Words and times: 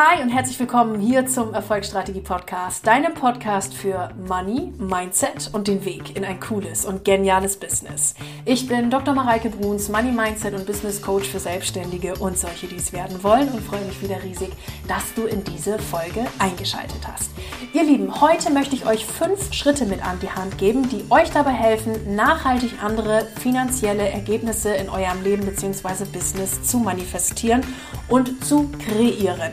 Hi 0.00 0.22
und 0.22 0.28
herzlich 0.28 0.60
willkommen 0.60 1.00
hier 1.00 1.26
zum 1.26 1.54
Erfolgsstrategie 1.54 2.20
Podcast, 2.20 2.86
deinem 2.86 3.14
Podcast 3.14 3.74
für 3.74 4.10
Money, 4.28 4.72
Mindset 4.78 5.50
und 5.52 5.66
den 5.66 5.84
Weg 5.84 6.16
in 6.16 6.24
ein 6.24 6.38
cooles 6.38 6.84
und 6.84 7.04
geniales 7.04 7.56
Business. 7.56 8.14
Ich 8.44 8.68
bin 8.68 8.90
Dr. 8.90 9.12
Mareike 9.12 9.50
Bruns, 9.50 9.88
Money 9.88 10.12
Mindset 10.12 10.54
und 10.54 10.66
Business 10.66 11.02
Coach 11.02 11.28
für 11.28 11.40
Selbstständige 11.40 12.14
und 12.14 12.38
solche, 12.38 12.68
die 12.68 12.76
es 12.76 12.92
werden 12.92 13.24
wollen 13.24 13.48
und 13.48 13.60
freue 13.60 13.84
mich 13.86 14.00
wieder 14.00 14.22
riesig, 14.22 14.50
dass 14.86 15.14
du 15.14 15.24
in 15.24 15.42
diese 15.42 15.80
Folge 15.80 16.24
eingeschaltet 16.38 17.00
hast. 17.04 17.32
Ihr 17.72 17.82
Lieben, 17.82 18.20
heute 18.20 18.52
möchte 18.52 18.76
ich 18.76 18.86
euch 18.86 19.04
fünf 19.04 19.52
Schritte 19.52 19.84
mit 19.84 20.06
an 20.06 20.20
die 20.20 20.30
Hand 20.30 20.58
geben, 20.58 20.88
die 20.88 21.06
euch 21.10 21.32
dabei 21.32 21.54
helfen, 21.54 22.14
nachhaltig 22.14 22.84
andere 22.84 23.26
finanzielle 23.40 24.08
Ergebnisse 24.08 24.76
in 24.76 24.90
eurem 24.90 25.24
Leben 25.24 25.44
bzw. 25.44 26.04
Business 26.12 26.62
zu 26.62 26.78
manifestieren 26.78 27.62
und 28.08 28.44
zu 28.44 28.70
kreieren. 28.78 29.50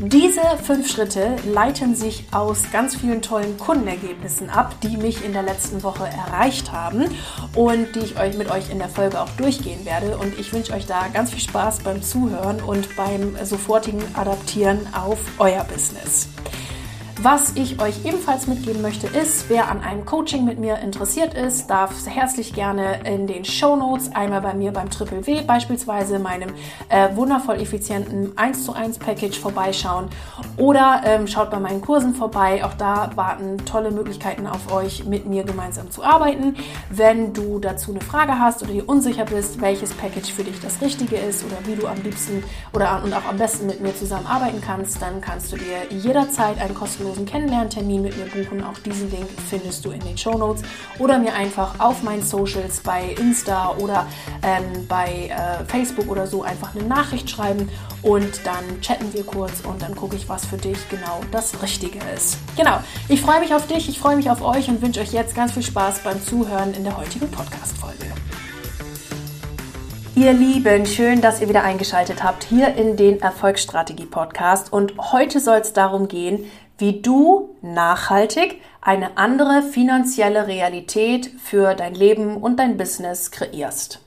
Diese 0.00 0.40
fünf 0.60 0.90
Schritte 0.90 1.36
leiten 1.46 1.94
sich 1.94 2.24
aus 2.32 2.64
ganz 2.72 2.96
vielen 2.96 3.22
tollen 3.22 3.56
Kundenergebnissen 3.56 4.50
ab, 4.50 4.74
die 4.82 4.96
mich 4.96 5.24
in 5.24 5.32
der 5.32 5.44
letzten 5.44 5.84
Woche 5.84 6.04
erreicht 6.08 6.72
haben 6.72 7.04
und 7.54 7.94
die 7.94 8.00
ich 8.00 8.18
euch 8.18 8.36
mit 8.36 8.50
euch 8.50 8.70
in 8.70 8.78
der 8.78 8.88
Folge 8.88 9.20
auch 9.20 9.30
durchgehen 9.36 9.84
werde. 9.84 10.18
Und 10.18 10.36
ich 10.36 10.52
wünsche 10.52 10.72
euch 10.72 10.86
da 10.86 11.06
ganz 11.12 11.30
viel 11.30 11.40
Spaß 11.40 11.80
beim 11.84 12.02
Zuhören 12.02 12.60
und 12.60 12.96
beim 12.96 13.36
sofortigen 13.44 14.02
Adaptieren 14.16 14.80
auf 14.92 15.18
euer 15.38 15.62
Business. 15.62 16.28
Was 17.24 17.52
ich 17.54 17.80
euch 17.80 18.04
ebenfalls 18.04 18.48
mitgeben 18.48 18.82
möchte, 18.82 19.06
ist, 19.06 19.48
wer 19.48 19.70
an 19.70 19.80
einem 19.80 20.04
Coaching 20.04 20.44
mit 20.44 20.58
mir 20.58 20.80
interessiert 20.80 21.32
ist, 21.32 21.70
darf 21.70 21.90
herzlich 22.06 22.52
gerne 22.52 23.00
in 23.06 23.26
den 23.26 23.46
Show 23.46 23.76
Notes 23.76 24.14
einmal 24.14 24.42
bei 24.42 24.52
mir 24.52 24.72
beim 24.72 24.90
Triple 24.90 25.26
W 25.26 25.40
beispielsweise 25.40 26.18
meinem 26.18 26.50
äh, 26.90 27.16
wundervoll 27.16 27.62
effizienten 27.62 28.36
1 28.36 28.66
zu 28.66 28.74
1 28.74 28.98
Package 28.98 29.40
vorbeischauen 29.40 30.10
oder 30.58 31.00
ähm, 31.06 31.26
schaut 31.26 31.50
bei 31.50 31.58
meinen 31.58 31.80
Kursen 31.80 32.14
vorbei. 32.14 32.62
Auch 32.62 32.74
da 32.74 33.08
warten 33.14 33.64
tolle 33.64 33.90
Möglichkeiten 33.90 34.46
auf 34.46 34.70
euch, 34.70 35.06
mit 35.06 35.24
mir 35.24 35.44
gemeinsam 35.44 35.90
zu 35.90 36.04
arbeiten. 36.04 36.56
Wenn 36.90 37.32
du 37.32 37.58
dazu 37.58 37.92
eine 37.92 38.02
Frage 38.02 38.38
hast 38.38 38.62
oder 38.62 38.72
dir 38.72 38.86
unsicher 38.86 39.24
bist, 39.24 39.62
welches 39.62 39.94
Package 39.94 40.30
für 40.30 40.44
dich 40.44 40.60
das 40.60 40.82
Richtige 40.82 41.16
ist 41.16 41.42
oder 41.42 41.56
wie 41.64 41.74
du 41.74 41.86
am 41.86 42.02
liebsten 42.02 42.44
oder 42.74 43.02
und 43.02 43.14
auch 43.14 43.24
am 43.24 43.38
besten 43.38 43.64
mit 43.64 43.80
mir 43.80 43.96
zusammenarbeiten 43.96 44.60
kannst, 44.60 45.00
dann 45.00 45.22
kannst 45.22 45.50
du 45.52 45.56
dir 45.56 45.86
jederzeit 45.88 46.60
einen 46.60 46.74
kostenlosen 46.74 47.13
kostenlosen 47.14 47.26
Kennenlerntermin 47.26 48.02
mit 48.02 48.16
mir 48.16 48.26
buchen. 48.26 48.62
Auch 48.62 48.78
diesen 48.78 49.10
Link 49.10 49.28
findest 49.48 49.84
du 49.84 49.90
in 49.90 50.00
den 50.00 50.18
Show 50.18 50.36
Notes 50.36 50.62
oder 50.98 51.18
mir 51.18 51.34
einfach 51.34 51.78
auf 51.80 52.02
meinen 52.02 52.22
Socials 52.22 52.80
bei 52.80 53.14
Insta 53.18 53.74
oder 53.78 54.06
ähm, 54.42 54.86
bei 54.88 55.28
äh, 55.28 55.64
Facebook 55.66 56.08
oder 56.08 56.26
so 56.26 56.42
einfach 56.42 56.74
eine 56.74 56.84
Nachricht 56.84 57.30
schreiben 57.30 57.68
und 58.02 58.44
dann 58.44 58.80
chatten 58.80 59.12
wir 59.12 59.24
kurz 59.24 59.60
und 59.60 59.82
dann 59.82 59.94
gucke 59.94 60.16
ich, 60.16 60.28
was 60.28 60.44
für 60.44 60.56
dich 60.56 60.78
genau 60.88 61.20
das 61.30 61.62
Richtige 61.62 61.98
ist. 62.14 62.38
Genau, 62.56 62.78
ich 63.08 63.20
freue 63.20 63.40
mich 63.40 63.54
auf 63.54 63.66
dich, 63.66 63.88
ich 63.88 63.98
freue 63.98 64.16
mich 64.16 64.30
auf 64.30 64.42
euch 64.42 64.68
und 64.68 64.82
wünsche 64.82 65.00
euch 65.00 65.12
jetzt 65.12 65.34
ganz 65.34 65.52
viel 65.52 65.62
Spaß 65.62 66.00
beim 66.00 66.22
Zuhören 66.22 66.74
in 66.74 66.84
der 66.84 66.96
heutigen 66.96 67.30
Podcast-Folge. 67.30 68.04
Ihr 70.16 70.32
Lieben, 70.32 70.86
schön, 70.86 71.20
dass 71.20 71.40
ihr 71.40 71.48
wieder 71.48 71.64
eingeschaltet 71.64 72.22
habt 72.22 72.44
hier 72.44 72.76
in 72.76 72.96
den 72.96 73.20
Erfolgsstrategie 73.20 74.06
Podcast. 74.06 74.72
Und 74.72 74.94
heute 75.12 75.40
soll 75.40 75.58
es 75.58 75.72
darum 75.72 76.06
gehen, 76.06 76.44
wie 76.78 77.00
du 77.00 77.56
nachhaltig 77.62 78.60
eine 78.80 79.16
andere 79.16 79.62
finanzielle 79.62 80.46
Realität 80.46 81.30
für 81.42 81.74
dein 81.74 81.94
Leben 81.94 82.36
und 82.36 82.58
dein 82.58 82.76
Business 82.76 83.30
kreierst. 83.30 84.00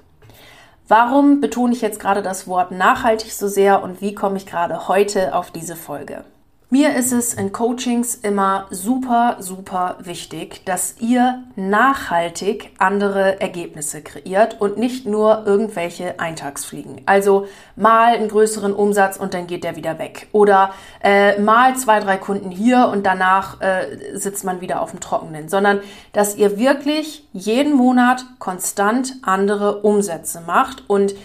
Warum 0.87 1.41
betone 1.41 1.73
ich 1.73 1.81
jetzt 1.81 1.99
gerade 1.99 2.21
das 2.21 2.47
Wort 2.47 2.71
nachhaltig 2.71 3.33
so 3.33 3.47
sehr 3.47 3.83
und 3.83 4.01
wie 4.01 4.15
komme 4.15 4.37
ich 4.37 4.45
gerade 4.45 4.87
heute 4.87 5.35
auf 5.35 5.51
diese 5.51 5.75
Folge? 5.75 6.23
Mir 6.69 6.97
ist 6.97 7.13
es 7.13 7.33
in 7.33 7.53
Coachings 7.53 8.13
immer 8.15 8.67
super, 8.71 9.37
super 9.39 9.95
wichtig, 10.01 10.65
dass 10.65 10.95
ihr 10.99 11.43
nachhaltig 11.55 12.71
andere 12.77 13.39
Ergebnisse 13.39 14.01
kreiert 14.01 14.59
und 14.59 14.77
nicht 14.77 15.05
nur 15.05 15.45
irgendwelche 15.45 16.19
Eintagsfliegen. 16.19 17.03
Also 17.05 17.47
mal 17.77 18.15
einen 18.15 18.27
größeren 18.27 18.73
Umsatz 18.73 19.15
und 19.15 19.33
dann 19.33 19.47
geht 19.47 19.63
der 19.63 19.77
wieder 19.77 19.97
weg. 19.97 20.27
Oder 20.33 20.73
äh, 21.01 21.39
mal 21.39 21.77
zwei, 21.77 22.01
drei 22.01 22.17
Kunden 22.17 22.51
hier 22.51 22.89
und 22.91 23.05
danach 23.05 23.61
äh, 23.61 24.17
sitzt 24.17 24.43
man 24.43 24.59
wieder 24.59 24.81
auf 24.81 24.91
dem 24.91 24.99
Trockenen. 24.99 25.47
Sondern 25.47 25.79
dass 26.11 26.35
ihr 26.35 26.59
wirklich 26.59 27.29
jeden 27.31 27.75
Monat 27.77 28.25
konstant 28.39 29.13
andere 29.21 29.83
Umsätze 29.83 30.41
macht 30.45 30.83
und 30.89 31.15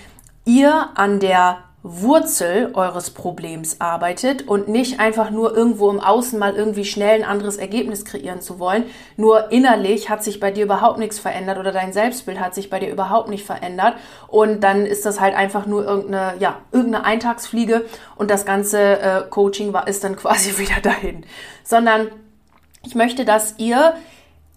ihr 0.45 0.91
an 0.95 1.19
der 1.19 1.65
Wurzel 1.84 2.70
eures 2.75 3.10
Problems 3.10 3.81
arbeitet 3.81 4.47
und 4.47 4.69
nicht 4.69 5.00
einfach 5.00 5.31
nur 5.31 5.56
irgendwo 5.56 5.91
im 5.91 5.98
Außen 5.98 6.38
mal 6.38 6.54
irgendwie 6.54 6.84
schnell 6.84 7.22
ein 7.22 7.28
anderes 7.28 7.56
Ergebnis 7.56 8.04
kreieren 8.04 8.41
zu 8.41 8.60
wollen. 8.60 8.84
Nur 9.16 9.50
innerlich 9.50 10.09
hat 10.09 10.22
sich 10.22 10.38
bei 10.38 10.53
dir 10.53 10.65
überhaupt 10.65 10.98
nichts 10.98 11.19
verändert 11.19 11.59
oder 11.59 11.72
dein 11.72 11.92
Selbstbild 11.92 12.38
hat 12.38 12.54
sich 12.54 12.71
bei 12.71 12.78
dir 12.78 12.91
überhaupt 12.91 13.28
nicht 13.28 13.44
verändert 13.44 13.94
und 14.28 14.60
dann 14.60 14.87
ist 14.87 15.04
das 15.06 15.21
halt 15.21 15.34
einfach 15.34 15.66
nur 15.66 15.84
irgendeine, 15.84 16.38
ja, 16.38 16.60
irgendeine 16.71 17.04
Eintagsfliege 17.04 17.84
und 18.15 18.31
das 18.31 18.44
ganze 18.44 19.00
äh, 19.00 19.22
Coaching 19.28 19.72
war, 19.72 19.88
ist 19.88 20.04
dann 20.04 20.15
quasi 20.22 20.59
wieder 20.59 20.81
dahin. 20.81 21.26
Sondern 21.65 22.12
ich 22.84 22.94
möchte, 22.94 23.25
dass 23.25 23.56
ihr 23.59 23.94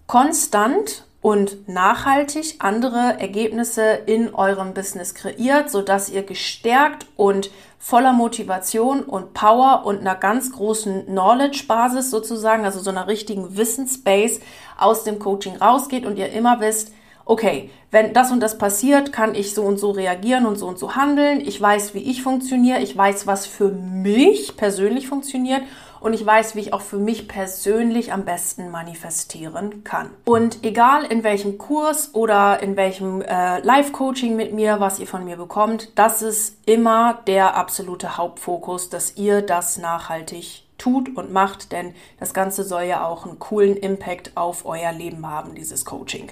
konstant 0.06 1.05
und 1.26 1.68
nachhaltig 1.68 2.54
andere 2.60 3.18
Ergebnisse 3.18 3.82
in 4.06 4.32
eurem 4.32 4.74
Business 4.74 5.12
kreiert, 5.12 5.72
sodass 5.72 6.08
ihr 6.08 6.22
gestärkt 6.22 7.04
und 7.16 7.50
voller 7.80 8.12
Motivation 8.12 9.02
und 9.02 9.34
Power 9.34 9.82
und 9.86 9.98
einer 9.98 10.14
ganz 10.14 10.52
großen 10.52 11.06
Knowledge-Basis 11.06 12.12
sozusagen, 12.12 12.64
also 12.64 12.78
so 12.78 12.90
einer 12.90 13.08
richtigen 13.08 13.56
Wissensbase 13.56 14.38
aus 14.78 15.02
dem 15.02 15.18
Coaching 15.18 15.56
rausgeht 15.56 16.06
und 16.06 16.16
ihr 16.16 16.30
immer 16.30 16.60
wisst, 16.60 16.92
okay, 17.24 17.70
wenn 17.90 18.12
das 18.12 18.30
und 18.30 18.38
das 18.38 18.56
passiert, 18.56 19.12
kann 19.12 19.34
ich 19.34 19.52
so 19.52 19.64
und 19.64 19.78
so 19.78 19.90
reagieren 19.90 20.46
und 20.46 20.60
so 20.60 20.68
und 20.68 20.78
so 20.78 20.94
handeln. 20.94 21.40
Ich 21.40 21.60
weiß, 21.60 21.92
wie 21.94 22.08
ich 22.08 22.22
funktioniere. 22.22 22.78
Ich 22.78 22.96
weiß, 22.96 23.26
was 23.26 23.46
für 23.46 23.70
mich 23.70 24.56
persönlich 24.56 25.08
funktioniert 25.08 25.62
und 26.00 26.12
ich 26.12 26.24
weiß, 26.24 26.54
wie 26.54 26.60
ich 26.60 26.72
auch 26.72 26.80
für 26.80 26.98
mich 26.98 27.28
persönlich 27.28 28.12
am 28.12 28.24
besten 28.24 28.70
manifestieren 28.70 29.84
kann. 29.84 30.10
Und 30.24 30.64
egal 30.64 31.04
in 31.04 31.24
welchem 31.24 31.58
Kurs 31.58 32.14
oder 32.14 32.62
in 32.62 32.76
welchem 32.76 33.22
äh, 33.22 33.60
Live-Coaching 33.60 34.36
mit 34.36 34.52
mir, 34.52 34.80
was 34.80 34.98
ihr 34.98 35.06
von 35.06 35.24
mir 35.24 35.36
bekommt, 35.36 35.92
das 35.96 36.22
ist 36.22 36.58
immer 36.66 37.20
der 37.26 37.56
absolute 37.56 38.16
Hauptfokus, 38.16 38.90
dass 38.90 39.16
ihr 39.16 39.42
das 39.42 39.78
nachhaltig 39.78 40.64
tut 40.78 41.16
und 41.16 41.32
macht, 41.32 41.72
denn 41.72 41.94
das 42.20 42.34
Ganze 42.34 42.64
soll 42.64 42.82
ja 42.82 43.06
auch 43.06 43.26
einen 43.26 43.38
coolen 43.38 43.76
Impact 43.76 44.32
auf 44.36 44.66
euer 44.66 44.92
Leben 44.92 45.28
haben, 45.28 45.54
dieses 45.54 45.84
Coaching. 45.84 46.30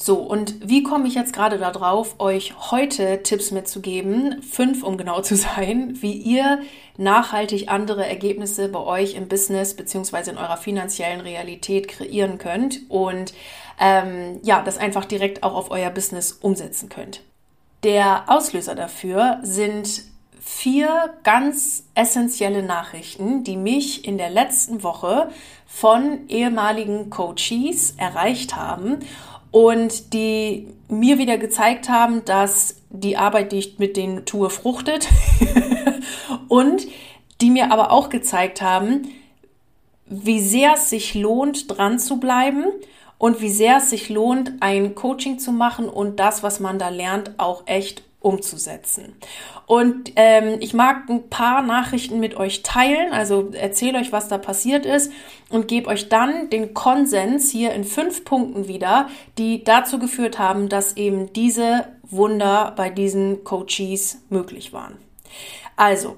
So, 0.00 0.14
und 0.18 0.68
wie 0.68 0.84
komme 0.84 1.08
ich 1.08 1.16
jetzt 1.16 1.32
gerade 1.32 1.58
darauf, 1.58 2.20
euch 2.20 2.54
heute 2.70 3.20
Tipps 3.24 3.50
mitzugeben, 3.50 4.40
fünf 4.42 4.84
um 4.84 4.96
genau 4.96 5.22
zu 5.22 5.34
sein, 5.34 6.00
wie 6.00 6.12
ihr 6.12 6.60
nachhaltig 6.96 7.68
andere 7.68 8.06
Ergebnisse 8.06 8.68
bei 8.68 8.78
euch 8.78 9.16
im 9.16 9.26
Business 9.26 9.74
beziehungsweise 9.74 10.30
in 10.30 10.38
eurer 10.38 10.56
finanziellen 10.56 11.20
Realität 11.20 11.88
kreieren 11.88 12.38
könnt 12.38 12.88
und 12.88 13.34
ähm, 13.80 14.38
ja, 14.44 14.62
das 14.62 14.78
einfach 14.78 15.04
direkt 15.04 15.42
auch 15.42 15.54
auf 15.54 15.72
euer 15.72 15.90
Business 15.90 16.30
umsetzen 16.30 16.88
könnt. 16.88 17.22
Der 17.82 18.22
Auslöser 18.28 18.76
dafür 18.76 19.40
sind 19.42 20.04
vier 20.40 21.12
ganz 21.24 21.86
essentielle 21.96 22.62
Nachrichten, 22.62 23.42
die 23.42 23.56
mich 23.56 24.04
in 24.04 24.16
der 24.16 24.30
letzten 24.30 24.84
Woche 24.84 25.28
von 25.66 26.28
ehemaligen 26.28 27.10
Coaches 27.10 27.94
erreicht 27.98 28.54
haben 28.54 29.00
und 29.50 30.12
die 30.12 30.68
mir 30.88 31.18
wieder 31.18 31.38
gezeigt 31.38 31.88
haben, 31.88 32.24
dass 32.24 32.76
die 32.90 33.16
Arbeit, 33.16 33.52
die 33.52 33.58
ich 33.58 33.78
mit 33.78 33.96
denen 33.96 34.24
tue, 34.24 34.50
fruchtet. 34.50 35.08
Und 36.48 36.86
die 37.40 37.50
mir 37.50 37.70
aber 37.70 37.92
auch 37.92 38.08
gezeigt 38.08 38.62
haben, 38.62 39.08
wie 40.06 40.40
sehr 40.40 40.74
es 40.74 40.90
sich 40.90 41.14
lohnt, 41.14 41.70
dran 41.70 41.98
zu 41.98 42.18
bleiben 42.18 42.64
und 43.18 43.40
wie 43.40 43.50
sehr 43.50 43.78
es 43.78 43.90
sich 43.90 44.08
lohnt, 44.08 44.52
ein 44.60 44.94
Coaching 44.94 45.38
zu 45.38 45.52
machen 45.52 45.88
und 45.88 46.18
das, 46.18 46.42
was 46.42 46.60
man 46.60 46.78
da 46.78 46.88
lernt, 46.88 47.38
auch 47.38 47.64
echt 47.66 48.02
umzusetzen. 48.20 49.14
Und 49.66 50.12
ähm, 50.16 50.56
ich 50.60 50.74
mag 50.74 51.08
ein 51.08 51.28
paar 51.28 51.62
Nachrichten 51.62 52.18
mit 52.18 52.36
euch 52.36 52.62
teilen, 52.62 53.12
also 53.12 53.50
erzähle 53.52 53.98
euch, 53.98 54.10
was 54.10 54.28
da 54.28 54.38
passiert 54.38 54.84
ist 54.84 55.12
und 55.50 55.68
gebe 55.68 55.88
euch 55.88 56.08
dann 56.08 56.50
den 56.50 56.74
Konsens 56.74 57.50
hier 57.50 57.72
in 57.72 57.84
fünf 57.84 58.24
Punkten 58.24 58.66
wieder, 58.66 59.08
die 59.38 59.62
dazu 59.62 59.98
geführt 59.98 60.38
haben, 60.38 60.68
dass 60.68 60.96
eben 60.96 61.32
diese 61.32 61.86
Wunder 62.02 62.72
bei 62.76 62.90
diesen 62.90 63.44
Coaches 63.44 64.22
möglich 64.30 64.72
waren. 64.72 64.96
Also, 65.76 66.16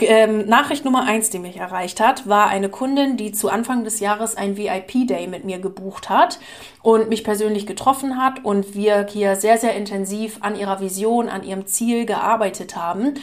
ähm, 0.00 0.46
Nachricht 0.48 0.84
Nummer 0.84 1.04
eins, 1.04 1.30
die 1.30 1.38
mich 1.38 1.58
erreicht 1.58 2.00
hat, 2.00 2.28
war 2.28 2.48
eine 2.48 2.68
Kundin, 2.68 3.16
die 3.16 3.32
zu 3.32 3.48
Anfang 3.48 3.84
des 3.84 4.00
Jahres 4.00 4.36
ein 4.36 4.56
VIP-Day 4.56 5.28
mit 5.28 5.44
mir 5.44 5.58
gebucht 5.58 6.08
hat 6.08 6.40
und 6.82 7.08
mich 7.08 7.22
persönlich 7.22 7.66
getroffen 7.66 8.16
hat 8.16 8.44
und 8.44 8.74
wir 8.74 9.06
hier 9.08 9.36
sehr, 9.36 9.58
sehr 9.58 9.74
intensiv 9.76 10.38
an 10.40 10.56
ihrer 10.56 10.80
Vision, 10.80 11.28
an 11.28 11.44
ihrem 11.44 11.66
Ziel 11.66 12.04
gearbeitet 12.06 12.76
haben. 12.76 13.14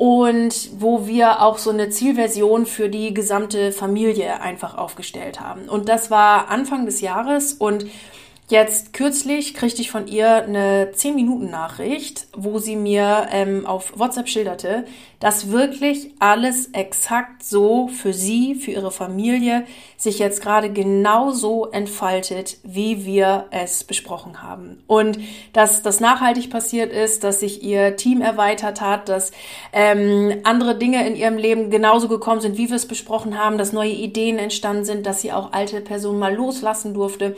und 0.00 0.70
wo 0.78 1.08
wir 1.08 1.42
auch 1.42 1.58
so 1.58 1.70
eine 1.70 1.90
Zielversion 1.90 2.66
für 2.66 2.88
die 2.88 3.12
gesamte 3.12 3.72
Familie 3.72 4.40
einfach 4.40 4.78
aufgestellt 4.78 5.40
haben. 5.40 5.68
Und 5.68 5.88
das 5.88 6.08
war 6.08 6.50
Anfang 6.50 6.86
des 6.86 7.00
Jahres 7.00 7.52
und 7.52 7.84
Jetzt 8.50 8.94
kürzlich 8.94 9.52
kriegte 9.52 9.82
ich 9.82 9.90
von 9.90 10.06
ihr 10.06 10.36
eine 10.36 10.90
10-Minuten-Nachricht, 10.92 12.28
wo 12.34 12.58
sie 12.58 12.76
mir 12.76 13.26
ähm, 13.30 13.66
auf 13.66 13.98
WhatsApp 13.98 14.26
schilderte, 14.26 14.86
dass 15.20 15.50
wirklich 15.50 16.14
alles 16.20 16.68
exakt 16.68 17.42
so 17.42 17.88
für 17.88 18.12
sie, 18.12 18.54
für 18.54 18.70
ihre 18.70 18.92
Familie 18.92 19.64
sich 19.96 20.18
jetzt 20.20 20.40
gerade 20.42 20.70
genauso 20.70 21.66
entfaltet, 21.66 22.58
wie 22.62 23.04
wir 23.04 23.46
es 23.50 23.82
besprochen 23.82 24.42
haben. 24.42 24.82
Und 24.86 25.18
dass 25.52 25.82
das 25.82 25.98
nachhaltig 25.98 26.50
passiert 26.50 26.92
ist, 26.92 27.24
dass 27.24 27.40
sich 27.40 27.62
ihr 27.62 27.96
Team 27.96 28.20
erweitert 28.20 28.80
hat, 28.80 29.08
dass 29.08 29.32
ähm, 29.72 30.40
andere 30.44 30.76
Dinge 30.78 31.06
in 31.06 31.16
ihrem 31.16 31.36
Leben 31.36 31.70
genauso 31.70 32.08
gekommen 32.08 32.40
sind, 32.40 32.56
wie 32.56 32.68
wir 32.68 32.76
es 32.76 32.86
besprochen 32.86 33.36
haben, 33.36 33.58
dass 33.58 33.72
neue 33.72 33.90
Ideen 33.90 34.38
entstanden 34.38 34.84
sind, 34.84 35.04
dass 35.04 35.20
sie 35.20 35.32
auch 35.32 35.52
alte 35.52 35.80
Personen 35.80 36.20
mal 36.20 36.34
loslassen 36.34 36.94
durfte 36.94 37.34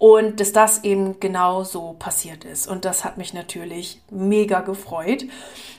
und 0.00 0.40
dass 0.40 0.52
das 0.52 0.82
eben 0.82 1.20
genau 1.20 1.62
so 1.62 1.94
passiert 1.98 2.46
ist. 2.46 2.66
Und 2.66 2.86
das 2.86 3.04
hat 3.04 3.18
mich 3.18 3.34
natürlich 3.34 4.00
mega 4.10 4.60
gefreut. 4.60 5.26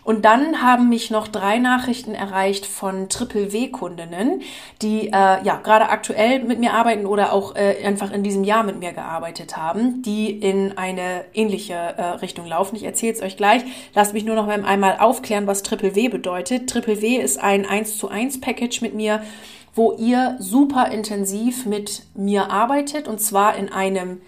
Und 0.04 0.26
dann 0.26 0.62
haben 0.62 0.90
mich 0.90 1.10
noch 1.10 1.28
drei 1.28 1.41
Nachrichten 1.60 2.14
erreicht 2.14 2.66
von 2.66 3.10
Triple 3.10 3.52
W-Kundinnen, 3.52 4.42
die 4.82 5.08
äh, 5.08 5.12
ja 5.12 5.60
gerade 5.64 5.90
aktuell 5.90 6.44
mit 6.44 6.60
mir 6.60 6.74
arbeiten 6.74 7.06
oder 7.06 7.34
auch 7.34 7.56
äh, 7.56 7.84
einfach 7.86 8.12
in 8.12 8.24
diesem 8.24 8.44
Jahr 8.44 8.64
mit 8.64 8.80
mir 8.80 8.94
gearbeitet 8.94 9.58
haben, 9.58 10.02
die 10.02 10.30
in 10.32 10.78
eine 10.78 11.26
ähnliche 11.34 11.74
äh, 11.74 12.04
Richtung 12.22 12.46
laufen. 12.46 12.76
Ich 12.76 12.84
erzähle 12.84 13.14
es 13.14 13.22
euch 13.22 13.38
gleich. 13.38 13.64
Lasst 13.94 14.14
mich 14.14 14.26
nur 14.26 14.36
noch 14.36 14.48
einmal 14.48 14.98
aufklären, 15.00 15.48
was 15.48 15.64
Triple 15.64 15.96
W 15.96 16.10
bedeutet. 16.10 16.70
Triple 16.70 17.02
W 17.02 17.16
ist 17.18 17.40
ein 17.40 17.66
1 17.66 17.98
zu 17.98 18.10
1 18.10 18.42
Package 18.42 18.82
mit 18.82 18.94
mir 18.94 19.22
wo 19.74 19.94
ihr 19.94 20.36
super 20.40 20.92
intensiv 20.92 21.66
mit 21.66 22.04
mir 22.14 22.52
arbeitet 22.52 23.08
und 23.08 23.22
zwar 23.22 23.56
in 23.56 23.72
einem 23.72 24.22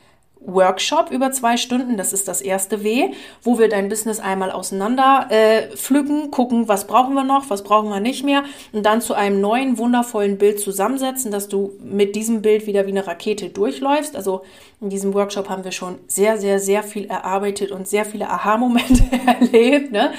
Workshop 0.45 1.11
über 1.11 1.31
zwei 1.31 1.57
Stunden, 1.57 1.97
das 1.97 2.13
ist 2.13 2.27
das 2.27 2.41
erste 2.41 2.83
W, 2.83 3.11
wo 3.41 3.59
wir 3.59 3.69
dein 3.69 3.89
Business 3.89 4.19
einmal 4.19 4.51
auseinander 4.51 5.27
äh, 5.29 5.75
pflücken, 5.75 6.31
gucken, 6.31 6.67
was 6.67 6.87
brauchen 6.87 7.13
wir 7.13 7.23
noch, 7.23 7.49
was 7.49 7.63
brauchen 7.63 7.89
wir 7.89 7.99
nicht 7.99 8.23
mehr 8.23 8.43
und 8.71 8.85
dann 8.85 9.01
zu 9.01 9.13
einem 9.13 9.41
neuen, 9.41 9.77
wundervollen 9.77 10.37
Bild 10.37 10.59
zusammensetzen, 10.59 11.31
dass 11.31 11.47
du 11.47 11.73
mit 11.81 12.15
diesem 12.15 12.41
Bild 12.41 12.67
wieder 12.67 12.85
wie 12.85 12.91
eine 12.91 13.07
Rakete 13.07 13.49
durchläufst. 13.49 14.15
Also 14.15 14.43
in 14.81 14.89
diesem 14.89 15.13
Workshop 15.13 15.49
haben 15.49 15.63
wir 15.63 15.71
schon 15.71 15.95
sehr, 16.07 16.37
sehr, 16.37 16.59
sehr 16.59 16.83
viel 16.83 17.05
erarbeitet 17.05 17.71
und 17.71 17.87
sehr 17.87 18.05
viele 18.05 18.29
Aha-Momente 18.29 19.03
erlebt. 19.25 19.91
Ne? 19.91 20.11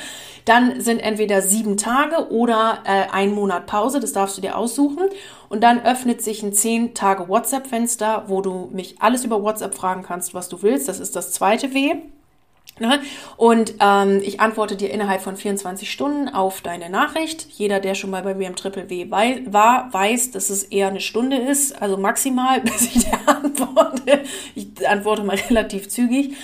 Dann 0.44 0.81
sind 0.81 1.00
entweder 1.00 1.41
sieben 1.41 1.76
Tage 1.76 2.31
oder 2.31 2.81
äh, 2.85 3.11
ein 3.11 3.32
Monat 3.32 3.67
Pause, 3.67 4.00
das 4.00 4.12
darfst 4.12 4.37
du 4.37 4.43
dir 4.43 4.58
aussuchen. 4.58 5.08
Und 5.49 5.62
dann 5.62 5.85
öffnet 5.85 6.23
sich 6.23 6.43
ein 6.43 6.52
zehn 6.52 6.94
Tage 6.94 7.29
WhatsApp-Fenster, 7.29 8.25
wo 8.26 8.43
du 8.43 8.69
mich 8.73 9.00
alles 9.00 9.25
über 9.25 9.43
WhatsApp 9.43 9.75
fragen 9.75 10.02
kannst, 10.02 10.35
was 10.35 10.49
du 10.49 10.62
willst. 10.62 10.88
Das 10.88 11.00
ist 11.00 11.17
das 11.17 11.32
zweite 11.32 11.73
W. 11.73 11.94
Ne? 12.81 13.00
Und 13.37 13.75
ähm, 13.79 14.20
ich 14.25 14.41
antworte 14.41 14.75
dir 14.75 14.91
innerhalb 14.91 15.23
von 15.23 15.37
24 15.37 15.91
Stunden 15.91 16.29
auf 16.29 16.61
deine 16.61 16.91
Nachricht. 16.91 17.46
Jeder, 17.50 17.79
der 17.79 17.94
schon 17.94 18.11
mal 18.11 18.23
bei 18.23 18.35
mir 18.35 18.49
im 18.49 18.56
Triple 18.56 18.91
W 18.91 19.11
war, 19.46 19.93
weiß, 19.93 20.32
dass 20.32 20.50
es 20.50 20.64
eher 20.64 20.88
eine 20.88 21.00
Stunde 21.00 21.37
ist, 21.37 21.81
also 21.81 21.96
maximal, 21.96 22.61
bis 22.62 22.82
ich 22.82 23.05
dir 23.05 23.19
antworte. 23.26 24.25
Ich 24.56 24.88
antworte 24.88 25.23
mal 25.23 25.37
relativ 25.50 25.88
zügig. 25.88 26.35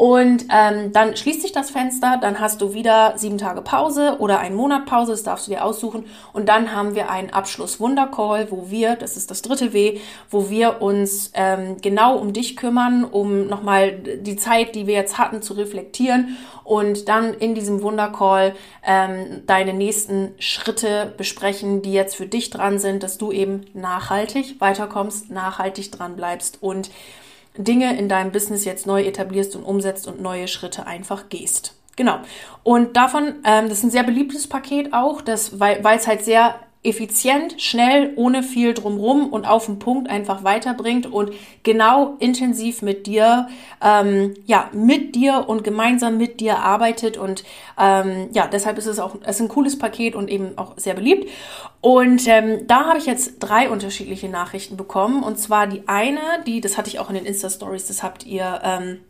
Und 0.00 0.46
ähm, 0.50 0.94
dann 0.94 1.14
schließt 1.14 1.42
sich 1.42 1.52
das 1.52 1.68
Fenster, 1.68 2.16
dann 2.18 2.40
hast 2.40 2.62
du 2.62 2.72
wieder 2.72 3.12
sieben 3.18 3.36
Tage 3.36 3.60
Pause 3.60 4.16
oder 4.18 4.38
einen 4.38 4.56
Monat 4.56 4.86
Pause, 4.86 5.12
das 5.12 5.24
darfst 5.24 5.46
du 5.46 5.50
dir 5.50 5.62
aussuchen. 5.62 6.06
Und 6.32 6.48
dann 6.48 6.74
haben 6.74 6.94
wir 6.94 7.10
einen 7.10 7.28
Abschluss-Wunder-Call, 7.28 8.50
wo 8.50 8.70
wir, 8.70 8.96
das 8.96 9.18
ist 9.18 9.30
das 9.30 9.42
dritte 9.42 9.74
W, 9.74 10.00
wo 10.30 10.48
wir 10.48 10.80
uns 10.80 11.32
ähm, 11.34 11.82
genau 11.82 12.16
um 12.16 12.32
dich 12.32 12.56
kümmern, 12.56 13.04
um 13.04 13.46
nochmal 13.46 13.92
die 13.92 14.36
Zeit, 14.36 14.74
die 14.74 14.86
wir 14.86 14.94
jetzt 14.94 15.18
hatten, 15.18 15.42
zu 15.42 15.52
reflektieren 15.52 16.38
und 16.64 17.10
dann 17.10 17.34
in 17.34 17.54
diesem 17.54 17.82
Wunder-Call 17.82 18.54
ähm, 18.82 19.42
deine 19.46 19.74
nächsten 19.74 20.32
Schritte 20.38 21.12
besprechen, 21.18 21.82
die 21.82 21.92
jetzt 21.92 22.16
für 22.16 22.26
dich 22.26 22.48
dran 22.48 22.78
sind, 22.78 23.02
dass 23.02 23.18
du 23.18 23.32
eben 23.32 23.66
nachhaltig 23.74 24.62
weiterkommst, 24.62 25.30
nachhaltig 25.30 25.92
dran 25.92 26.16
bleibst 26.16 26.62
und 26.62 26.90
Dinge 27.56 27.98
in 27.98 28.08
deinem 28.08 28.32
Business 28.32 28.64
jetzt 28.64 28.86
neu 28.86 29.02
etablierst 29.02 29.56
und 29.56 29.64
umsetzt 29.64 30.06
und 30.06 30.20
neue 30.20 30.48
Schritte 30.48 30.86
einfach 30.86 31.28
gehst. 31.28 31.74
Genau. 31.96 32.18
Und 32.62 32.96
davon, 32.96 33.42
ähm, 33.44 33.68
das 33.68 33.78
ist 33.78 33.84
ein 33.84 33.90
sehr 33.90 34.04
beliebtes 34.04 34.46
Paket 34.46 34.92
auch, 34.92 35.20
das, 35.20 35.58
weil 35.60 35.84
es 35.84 36.06
halt 36.06 36.24
sehr 36.24 36.54
effizient, 36.82 37.60
schnell, 37.60 38.14
ohne 38.16 38.42
viel 38.42 38.72
drumrum 38.72 39.30
und 39.30 39.46
auf 39.46 39.66
den 39.66 39.78
Punkt 39.78 40.08
einfach 40.08 40.44
weiterbringt 40.44 41.12
und 41.12 41.30
genau 41.62 42.16
intensiv 42.20 42.80
mit 42.80 43.06
dir, 43.06 43.48
ähm, 43.82 44.34
ja, 44.46 44.70
mit 44.72 45.14
dir 45.14 45.44
und 45.46 45.62
gemeinsam 45.62 46.16
mit 46.16 46.40
dir 46.40 46.58
arbeitet 46.60 47.18
und 47.18 47.44
ähm, 47.78 48.30
ja, 48.32 48.46
deshalb 48.46 48.78
ist 48.78 48.86
es 48.86 48.98
auch 48.98 49.16
ist 49.16 49.40
ein 49.40 49.48
cooles 49.48 49.78
Paket 49.78 50.14
und 50.14 50.30
eben 50.30 50.56
auch 50.56 50.72
sehr 50.78 50.94
beliebt. 50.94 51.28
Und 51.82 52.26
ähm, 52.26 52.66
da 52.66 52.86
habe 52.86 52.98
ich 52.98 53.04
jetzt 53.04 53.38
drei 53.40 53.68
unterschiedliche 53.68 54.30
Nachrichten 54.30 54.78
bekommen 54.78 55.22
und 55.22 55.38
zwar 55.38 55.66
die 55.66 55.86
eine, 55.86 56.20
die, 56.46 56.62
das 56.62 56.78
hatte 56.78 56.88
ich 56.88 56.98
auch 56.98 57.10
in 57.10 57.16
den 57.16 57.26
Insta 57.26 57.50
Stories, 57.50 57.88
das 57.88 58.02
habt 58.02 58.24
ihr 58.24 58.58
ähm, 58.64 59.00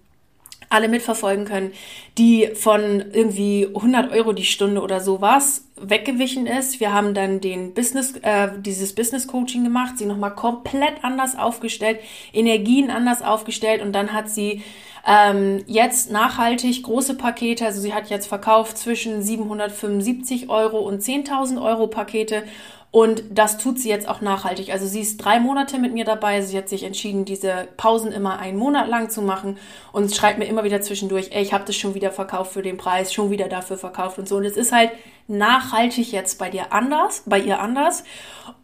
alle 0.71 0.89
mitverfolgen 0.89 1.45
können, 1.45 1.73
die 2.17 2.49
von 2.55 3.05
irgendwie 3.13 3.67
100 3.67 4.13
Euro 4.13 4.33
die 4.33 4.45
Stunde 4.45 4.81
oder 4.81 5.01
sowas 5.01 5.67
weggewichen 5.77 6.47
ist. 6.47 6.79
Wir 6.79 6.93
haben 6.93 7.13
dann 7.13 7.41
den 7.41 7.75
Business, 7.75 8.15
äh, 8.23 8.49
dieses 8.59 8.95
Business 8.95 9.27
Coaching 9.27 9.65
gemacht, 9.65 9.99
sie 9.99 10.07
nochmal 10.07 10.35
komplett 10.35 11.03
anders 11.03 11.37
aufgestellt, 11.37 11.99
Energien 12.33 12.91
anders 12.91 13.21
aufgestellt 13.21 13.83
und 13.83 13.93
dann 13.93 14.13
hat 14.13 14.31
sie 14.31 14.63
ähm, 15.07 15.65
jetzt 15.67 16.13
nachhaltig 16.13 16.83
große 16.83 17.15
Pakete, 17.15 17.65
also 17.67 17.81
sie 17.81 17.95
hat 17.95 18.11
jetzt 18.11 18.27
verkauft 18.27 18.79
zwischen 18.79 19.23
775 19.23 20.51
Euro 20.51 20.79
und 20.79 21.03
10.000 21.03 21.61
Euro 21.61 21.89
Pakete 21.89 22.45
und 22.93 23.23
das 23.31 23.57
tut 23.57 23.79
sie 23.79 23.89
jetzt 23.89 24.09
auch 24.09 24.21
nachhaltig. 24.21 24.73
Also 24.73 24.85
sie 24.85 25.01
ist 25.01 25.19
drei 25.19 25.39
Monate 25.39 25.79
mit 25.79 25.93
mir 25.93 26.05
dabei. 26.05 26.43
Sie 26.43 26.59
hat 26.59 26.69
sich 26.69 26.83
entschieden, 26.83 27.25
diese 27.25 27.69
Pausen 27.77 28.11
immer 28.11 28.41
einen 28.41 28.59
Monat 28.59 28.89
lang 28.89 29.11
zu 29.11 29.23
machen 29.23 29.59
und 29.93 30.13
schreibt 30.13 30.41
mir 30.41 30.47
immer 30.47 30.65
wieder 30.65 30.81
zwischendurch, 30.81 31.29
ey, 31.31 31.41
ich 31.41 31.53
habe 31.53 31.65
das 31.65 31.77
schon 31.77 31.95
wieder 31.95 32.11
verkauft 32.11 32.53
für 32.53 32.63
den 32.63 32.79
Preis, 32.79 33.13
schon 33.13 33.31
wieder 33.31 33.49
dafür 33.49 33.79
verkauft 33.79 34.19
und 34.19 34.29
so. 34.29 34.37
Und 34.37 34.45
es 34.45 34.57
ist 34.57 34.73
halt 34.73 34.91
nachhaltig 35.29 36.11
jetzt 36.11 36.41
bei 36.41 36.51
dir 36.51 36.73
anders, 36.73 37.23
bei 37.27 37.39
ihr 37.39 37.61
anders. 37.61 38.03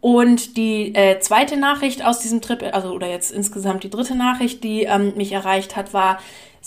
Und 0.01 0.57
die 0.57 0.93
äh, 0.93 1.19
zweite 1.21 1.55
Nachricht 1.55 2.03
aus 2.03 2.19
diesem 2.19 2.41
Trip, 2.41 2.61
also 2.73 2.89
oder 2.91 3.07
jetzt 3.07 3.31
insgesamt 3.31 3.85
die 3.85 3.89
dritte 3.89 4.15
Nachricht, 4.15 4.61
die 4.65 4.83
ähm, 4.83 5.13
mich 5.15 5.31
erreicht 5.31 5.77
hat, 5.77 5.93
war, 5.93 6.19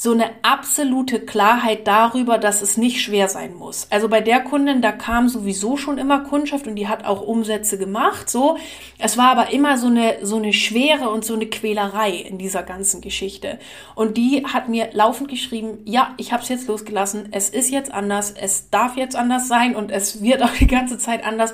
so 0.03 0.13
eine 0.13 0.31
absolute 0.41 1.21
Klarheit 1.21 1.87
darüber, 1.87 2.39
dass 2.39 2.63
es 2.63 2.79
nicht 2.79 3.03
schwer 3.03 3.29
sein 3.29 3.55
muss. 3.55 3.87
Also 3.91 4.09
bei 4.09 4.23
der 4.23 4.41
Kundin, 4.41 4.81
da 4.81 4.93
kam 4.93 5.29
sowieso 5.29 5.77
schon 5.77 5.99
immer 5.99 6.21
Kundschaft 6.21 6.67
und 6.67 6.77
die 6.77 6.89
hat 6.89 7.05
auch 7.05 7.21
Umsätze 7.21 7.77
gemacht, 7.77 8.31
so. 8.31 8.57
Es 8.97 9.19
war 9.19 9.31
aber 9.31 9.53
immer 9.53 9.77
so 9.77 9.89
eine, 9.89 10.17
so 10.23 10.37
eine 10.37 10.55
Schwere 10.55 11.11
und 11.11 11.27
so 11.27 11.35
eine 11.35 11.49
Quälerei 11.49 12.13
in 12.13 12.39
dieser 12.39 12.63
ganzen 12.63 13.03
Geschichte. 13.03 13.59
Und 13.95 14.17
die 14.17 14.47
hat 14.47 14.71
mir 14.71 14.89
laufend 14.95 15.29
geschrieben, 15.29 15.81
ja, 15.85 16.15
ich 16.17 16.33
habe 16.33 16.43
es 16.43 16.49
jetzt 16.49 16.67
losgelassen, 16.67 17.29
es 17.33 17.51
ist 17.51 17.69
jetzt 17.69 17.93
anders, 17.93 18.31
es 18.31 18.71
darf 18.71 18.97
jetzt 18.97 19.17
anders 19.17 19.49
sein 19.49 19.77
und 19.77 19.91
es 19.91 20.23
wird 20.23 20.43
auch 20.43 20.55
die 20.59 20.67
ganze 20.67 20.97
Zeit 20.97 21.27
anders. 21.27 21.53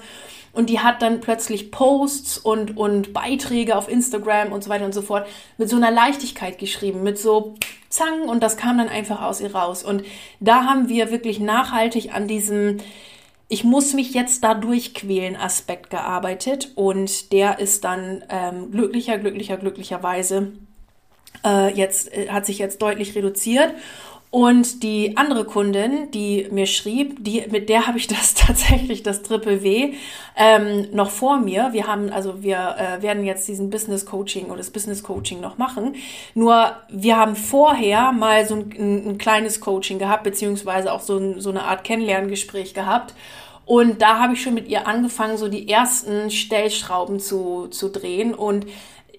Und 0.52 0.70
die 0.70 0.78
hat 0.78 1.02
dann 1.02 1.20
plötzlich 1.20 1.72
Posts 1.72 2.38
und, 2.38 2.76
und 2.76 3.12
Beiträge 3.12 3.76
auf 3.76 3.88
Instagram 3.88 4.52
und 4.52 4.62
so 4.62 4.70
weiter 4.70 4.84
und 4.84 4.94
so 4.94 5.02
fort 5.02 5.26
mit 5.58 5.68
so 5.68 5.74
einer 5.74 5.90
Leichtigkeit 5.90 6.58
geschrieben, 6.58 7.02
mit 7.02 7.18
so 7.18 7.56
Zang 7.88 8.28
und 8.28 8.42
das 8.42 8.56
kam 8.56 8.78
dann 8.78 8.88
einfach 8.88 9.22
aus 9.22 9.40
ihr 9.40 9.54
raus. 9.54 9.82
Und 9.82 10.04
da 10.40 10.64
haben 10.64 10.88
wir 10.88 11.10
wirklich 11.10 11.40
nachhaltig 11.40 12.14
an 12.14 12.28
diesem 12.28 12.78
ich 13.48 13.62
muss 13.62 13.94
mich 13.94 14.12
jetzt 14.12 14.42
da 14.42 14.54
durchquälen 14.54 15.36
Aspekt 15.36 15.90
gearbeitet 15.90 16.72
und 16.74 17.32
der 17.32 17.60
ist 17.60 17.84
dann 17.84 18.24
ähm, 18.28 18.72
glücklicher, 18.72 19.18
glücklicher, 19.18 19.56
glücklicherweise 19.56 20.52
äh, 21.44 21.72
jetzt 21.72 22.12
äh, 22.12 22.28
hat 22.28 22.44
sich 22.44 22.58
jetzt 22.58 22.82
deutlich 22.82 23.14
reduziert 23.14 23.72
und 24.36 24.82
die 24.82 25.16
andere 25.16 25.46
Kundin, 25.46 26.10
die 26.10 26.46
mir 26.50 26.66
schrieb, 26.66 27.24
die, 27.24 27.44
mit 27.50 27.70
der 27.70 27.86
habe 27.86 27.96
ich 27.96 28.06
das 28.06 28.34
tatsächlich, 28.34 29.02
das 29.02 29.22
Triple 29.22 29.62
W, 29.62 29.94
ähm, 30.36 30.88
noch 30.92 31.08
vor 31.08 31.38
mir. 31.38 31.72
Wir 31.72 31.86
haben, 31.86 32.10
also 32.10 32.42
wir 32.42 32.76
äh, 32.78 33.00
werden 33.00 33.24
jetzt 33.24 33.48
diesen 33.48 33.70
Business 33.70 34.04
Coaching 34.04 34.48
oder 34.48 34.58
das 34.58 34.68
Business 34.68 35.02
Coaching 35.02 35.40
noch 35.40 35.56
machen. 35.56 35.94
Nur 36.34 36.76
wir 36.90 37.16
haben 37.16 37.34
vorher 37.34 38.12
mal 38.12 38.46
so 38.46 38.56
ein, 38.56 39.08
ein 39.08 39.16
kleines 39.16 39.62
Coaching 39.62 39.98
gehabt, 39.98 40.24
beziehungsweise 40.24 40.92
auch 40.92 41.00
so, 41.00 41.16
ein, 41.16 41.40
so 41.40 41.48
eine 41.48 41.62
Art 41.62 41.82
Kennenlerngespräch 41.84 42.74
gehabt. 42.74 43.14
Und 43.64 44.02
da 44.02 44.18
habe 44.18 44.34
ich 44.34 44.42
schon 44.42 44.52
mit 44.52 44.68
ihr 44.68 44.86
angefangen, 44.86 45.38
so 45.38 45.48
die 45.48 45.66
ersten 45.66 46.30
Stellschrauben 46.30 47.20
zu, 47.20 47.68
zu 47.68 47.88
drehen. 47.88 48.34
Und 48.34 48.66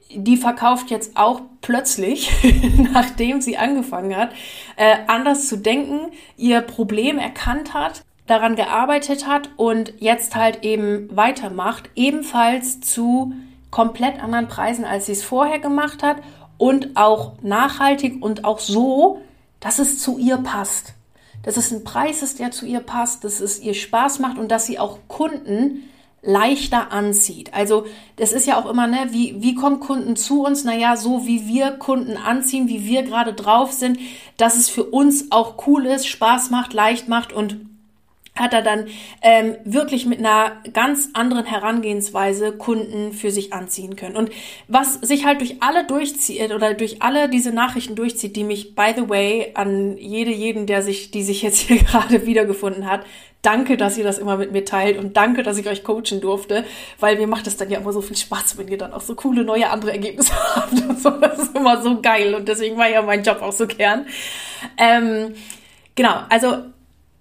die 0.10 0.38
verkauft 0.38 0.90
jetzt 0.90 1.18
auch 1.18 1.42
plötzlich, 1.62 2.32
nachdem 2.94 3.42
sie 3.42 3.58
angefangen 3.58 4.16
hat, 4.16 4.32
äh, 4.76 4.96
anders 5.08 5.48
zu 5.48 5.58
denken, 5.58 6.12
ihr 6.38 6.62
Problem 6.62 7.18
erkannt 7.18 7.74
hat 7.74 8.04
daran 8.28 8.56
gearbeitet 8.56 9.26
hat 9.26 9.50
und 9.56 9.94
jetzt 10.00 10.36
halt 10.36 10.64
eben 10.64 11.16
weitermacht, 11.16 11.90
ebenfalls 11.96 12.82
zu 12.82 13.34
komplett 13.72 14.22
anderen 14.22 14.48
Preisen, 14.48 14.86
als 14.86 15.08
sie 15.08 15.14
es 15.14 15.24
vorher 15.24 15.60
gemacht 15.60 16.04
hat 16.04 16.18
und 16.58 16.96
auch 16.96 17.34
nachhaltig 17.42 18.22
und 18.22 18.44
auch 18.44 18.60
so, 18.60 19.22
dass 19.60 19.80
es 19.80 20.00
zu 20.00 20.18
ihr 20.18 20.38
passt. 20.38 20.94
Dass 21.44 21.56
es 21.58 21.72
ein 21.72 21.84
Preis 21.84 22.22
ist, 22.22 22.40
der 22.40 22.52
zu 22.52 22.66
ihr 22.66 22.82
passt, 22.82 23.24
dass 23.24 23.40
es 23.40 23.62
ihr 23.62 23.74
Spaß 23.74 24.20
macht 24.20 24.38
und 24.38 24.52
dass 24.52 24.66
sie 24.66 24.80
auch 24.80 25.00
Kunden 25.08 25.90
leichter 26.28 26.92
anzieht. 26.92 27.54
Also 27.54 27.86
das 28.18 28.34
ist 28.34 28.46
ja 28.46 28.60
auch 28.60 28.70
immer, 28.70 28.86
ne, 28.86 29.08
wie, 29.12 29.42
wie 29.42 29.56
kommen 29.56 29.80
Kunden 29.80 30.18
zu 30.18 30.44
uns? 30.44 30.66
Naja, 30.66 30.98
so 30.98 31.26
wie 31.26 31.48
wir 31.48 31.72
Kunden 31.72 32.18
anziehen, 32.18 32.68
wie 32.68 32.86
wir 32.86 33.04
gerade 33.04 33.34
drauf 33.34 33.72
sind, 33.72 33.98
dass 34.36 34.58
es 34.58 34.70
für 34.70 34.84
uns 34.84 35.32
auch 35.32 35.66
cool 35.68 35.86
ist, 35.86 36.06
Spaß 36.06 36.50
macht, 36.50 36.74
leicht 36.74 37.08
macht 37.08 37.32
und 37.32 37.62
hat 38.38 38.54
er 38.54 38.62
dann 38.62 38.88
ähm, 39.22 39.56
wirklich 39.66 40.06
mit 40.06 40.20
einer 40.20 40.54
ganz 40.74 41.10
anderen 41.14 41.46
Herangehensweise 41.46 42.52
Kunden 42.52 43.14
für 43.14 43.32
sich 43.32 43.54
anziehen 43.54 43.96
können. 43.96 44.16
Und 44.16 44.30
was 44.68 44.96
sich 44.96 45.26
halt 45.26 45.42
durch 45.42 45.62
alle 45.62 45.86
durchzieht 45.86 46.52
oder 46.52 46.74
durch 46.74 47.02
alle 47.02 47.30
diese 47.30 47.52
Nachrichten 47.52 47.96
durchzieht, 47.96 48.36
die 48.36 48.44
mich, 48.44 48.76
by 48.76 48.94
the 48.96 49.10
way, 49.10 49.52
an 49.54 49.98
jede, 49.98 50.32
jeden, 50.32 50.66
der 50.66 50.82
sich, 50.82 51.12
die 51.12 51.24
sich 51.24 51.42
jetzt 51.42 51.60
hier 51.60 51.78
gerade 51.84 52.26
wiedergefunden 52.26 52.90
hat, 52.90 53.02
danke, 53.42 53.78
dass 53.78 53.98
ihr 53.98 54.04
das 54.04 54.18
immer 54.18 54.38
mit 54.38 54.52
mir 54.52 54.66
teilt 54.66 54.98
und 54.98 55.16
danke, 55.16 55.44
dass 55.44 55.58
ich 55.58 55.68
euch 55.70 55.84
coachen 55.84 56.22
durfte, 56.22 56.66
weil 57.00 57.18
mir 57.18 57.28
macht 57.28 57.48
es 57.48 57.56
dann 57.56 57.70
ja 57.70 57.80
immer 57.80 57.94
so 57.94 58.02
viel 58.02 58.18
Spaß, 58.18 58.58
wenn 58.58 58.68
ihr 58.68 58.78
dann 58.78 58.94
auch 58.94 59.02
so 59.02 59.16
coole 59.16 59.44
neue 59.44 59.70
andere 59.70 59.92
Ergebnisse 59.92 60.34
habt 60.56 60.74
und 60.74 61.00
so. 61.00 61.12
Das 61.12 61.40
ist 61.40 61.56
immer 61.56 61.82
so 61.82 62.02
geil 62.02 62.36
und 62.36 62.48
deswegen 62.48 62.78
war 62.78 62.90
ja 62.90 63.02
mein 63.02 63.24
Job 63.24 63.42
auch 63.42 63.54
so 63.54 63.68
gern. 63.68 64.06
Ähm, 64.78 65.34
genau, 65.96 66.24
also 66.30 66.58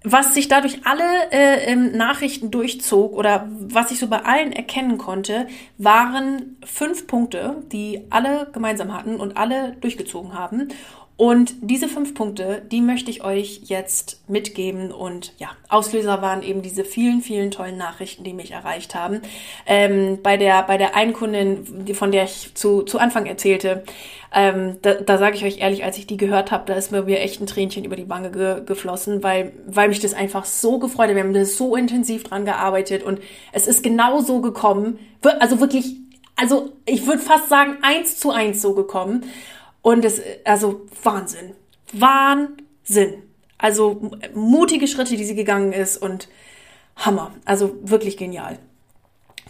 was 0.09 0.35
sich 0.35 0.47
dadurch 0.47 0.79
alle 0.85 1.33
äh, 1.33 1.75
Nachrichten 1.75 2.53
durchzog 2.53 3.13
oder 3.13 3.49
was 3.51 3.91
ich 3.91 3.99
so 3.99 4.07
bei 4.07 4.25
allen 4.25 4.53
erkennen 4.53 4.99
konnte, 4.99 5.49
waren 5.79 6.57
fünf 6.65 7.09
Punkte, 7.09 7.65
die 7.73 8.03
alle 8.11 8.49
gemeinsam 8.53 8.95
hatten 8.95 9.17
und 9.17 9.37
alle 9.37 9.73
durchgezogen 9.81 10.33
haben. 10.33 10.69
Und 11.17 11.55
diese 11.63 11.89
fünf 11.89 12.15
Punkte, 12.15 12.63
die 12.71 12.83
möchte 12.83 13.11
ich 13.11 13.25
euch 13.25 13.63
jetzt 13.65 14.23
mitgeben. 14.29 14.93
Und 14.93 15.33
ja, 15.39 15.49
Auslöser 15.69 16.21
waren 16.23 16.43
eben 16.43 16.63
diese 16.63 16.85
vielen, 16.85 17.23
vielen 17.23 17.51
tollen 17.51 17.79
Nachrichten, 17.79 18.23
die 18.23 18.35
mich 18.35 18.53
erreicht 18.53 18.95
haben. 18.95 19.23
Ähm, 19.67 20.19
bei 20.23 20.37
der, 20.37 20.63
bei 20.65 20.77
der 20.77 20.95
einen 20.95 21.15
Kundin, 21.15 21.87
von 21.95 22.13
der 22.13 22.25
ich 22.25 22.55
zu, 22.55 22.83
zu 22.83 22.99
Anfang 22.99 23.25
erzählte, 23.27 23.83
ähm, 24.33 24.77
da, 24.83 24.95
da 24.95 25.19
sage 25.19 25.37
ich 25.37 25.45
euch 25.45 25.59
ehrlich, 25.59 25.85
als 25.85 25.99
ich 25.99 26.07
die 26.07 26.17
gehört 26.17 26.51
habe, 26.51 26.65
da 26.67 26.75
ist 26.75 26.91
mir 26.91 27.07
echt 27.07 27.41
ein 27.41 27.47
Tränchen 27.47 27.85
über 27.85 27.97
die 27.97 28.09
Wange 28.09 28.31
ge 28.31 28.63
geflossen, 28.65 29.23
weil, 29.23 29.53
weil 29.67 29.89
mich 29.89 30.01
das 30.01 30.15
einfach 30.15 30.45
so 30.45 30.79
gefreut 30.79 31.09
hat. 31.09 31.17
Wir 31.17 31.23
haben 31.23 31.33
das 31.33 31.57
so 31.57 31.77
intensiv 31.77 32.25
dran 32.25 32.45
gearbeitet 32.45 33.03
und 33.03 33.21
es 33.53 33.67
ist 33.67 33.83
genau 33.83 34.21
so 34.21 34.41
gekommen. 34.41 34.99
Also 35.41 35.61
wirklich, 35.61 35.97
also 36.35 36.73
ich 36.85 37.07
würde 37.07 37.23
fast 37.23 37.49
sagen, 37.49 37.79
eins 37.83 38.19
zu 38.19 38.31
eins 38.31 38.61
so 38.61 38.75
gekommen. 38.75 39.25
Und 39.83 40.05
es, 40.05 40.21
also 40.45 40.87
Wahnsinn. 41.03 41.53
Wahnsinn. 41.93 43.23
Also 43.59 44.11
mutige 44.35 44.89
Schritte, 44.89 45.17
die 45.17 45.25
sie 45.25 45.37
gegangen 45.37 45.73
ist 45.73 45.97
und 45.97 46.29
Hammer. 46.97 47.33
Also 47.45 47.77
wirklich 47.83 48.17
genial. 48.17 48.59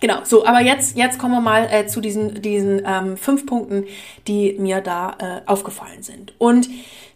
Genau, 0.01 0.19
so, 0.25 0.45
aber 0.45 0.61
jetzt, 0.61 0.97
jetzt 0.97 1.19
kommen 1.19 1.33
wir 1.33 1.41
mal 1.41 1.69
äh, 1.71 1.87
zu 1.87 2.03
diesen, 2.03 2.43
diesen 2.43 2.83
ähm, 2.87 3.17
fünf 3.17 3.47
Punkten, 3.47 3.85
die 4.27 4.55
mir 4.59 4.83
da 4.83 5.17
äh, 5.19 5.51
aufgefallen 5.51 6.03
sind. 6.03 6.35
Und 6.39 6.69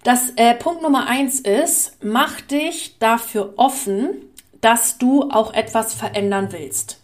das 0.02 0.30
äh, 0.37 0.54
Punkt 0.54 0.80
Nummer 0.80 1.06
eins 1.06 1.40
ist, 1.40 1.99
mach 2.02 2.40
dich 2.40 2.99
dafür 2.99 3.52
offen, 3.56 4.10
dass 4.62 4.96
du 4.96 5.30
auch 5.30 5.52
etwas 5.52 5.92
verändern 5.92 6.49
willst. 6.52 7.00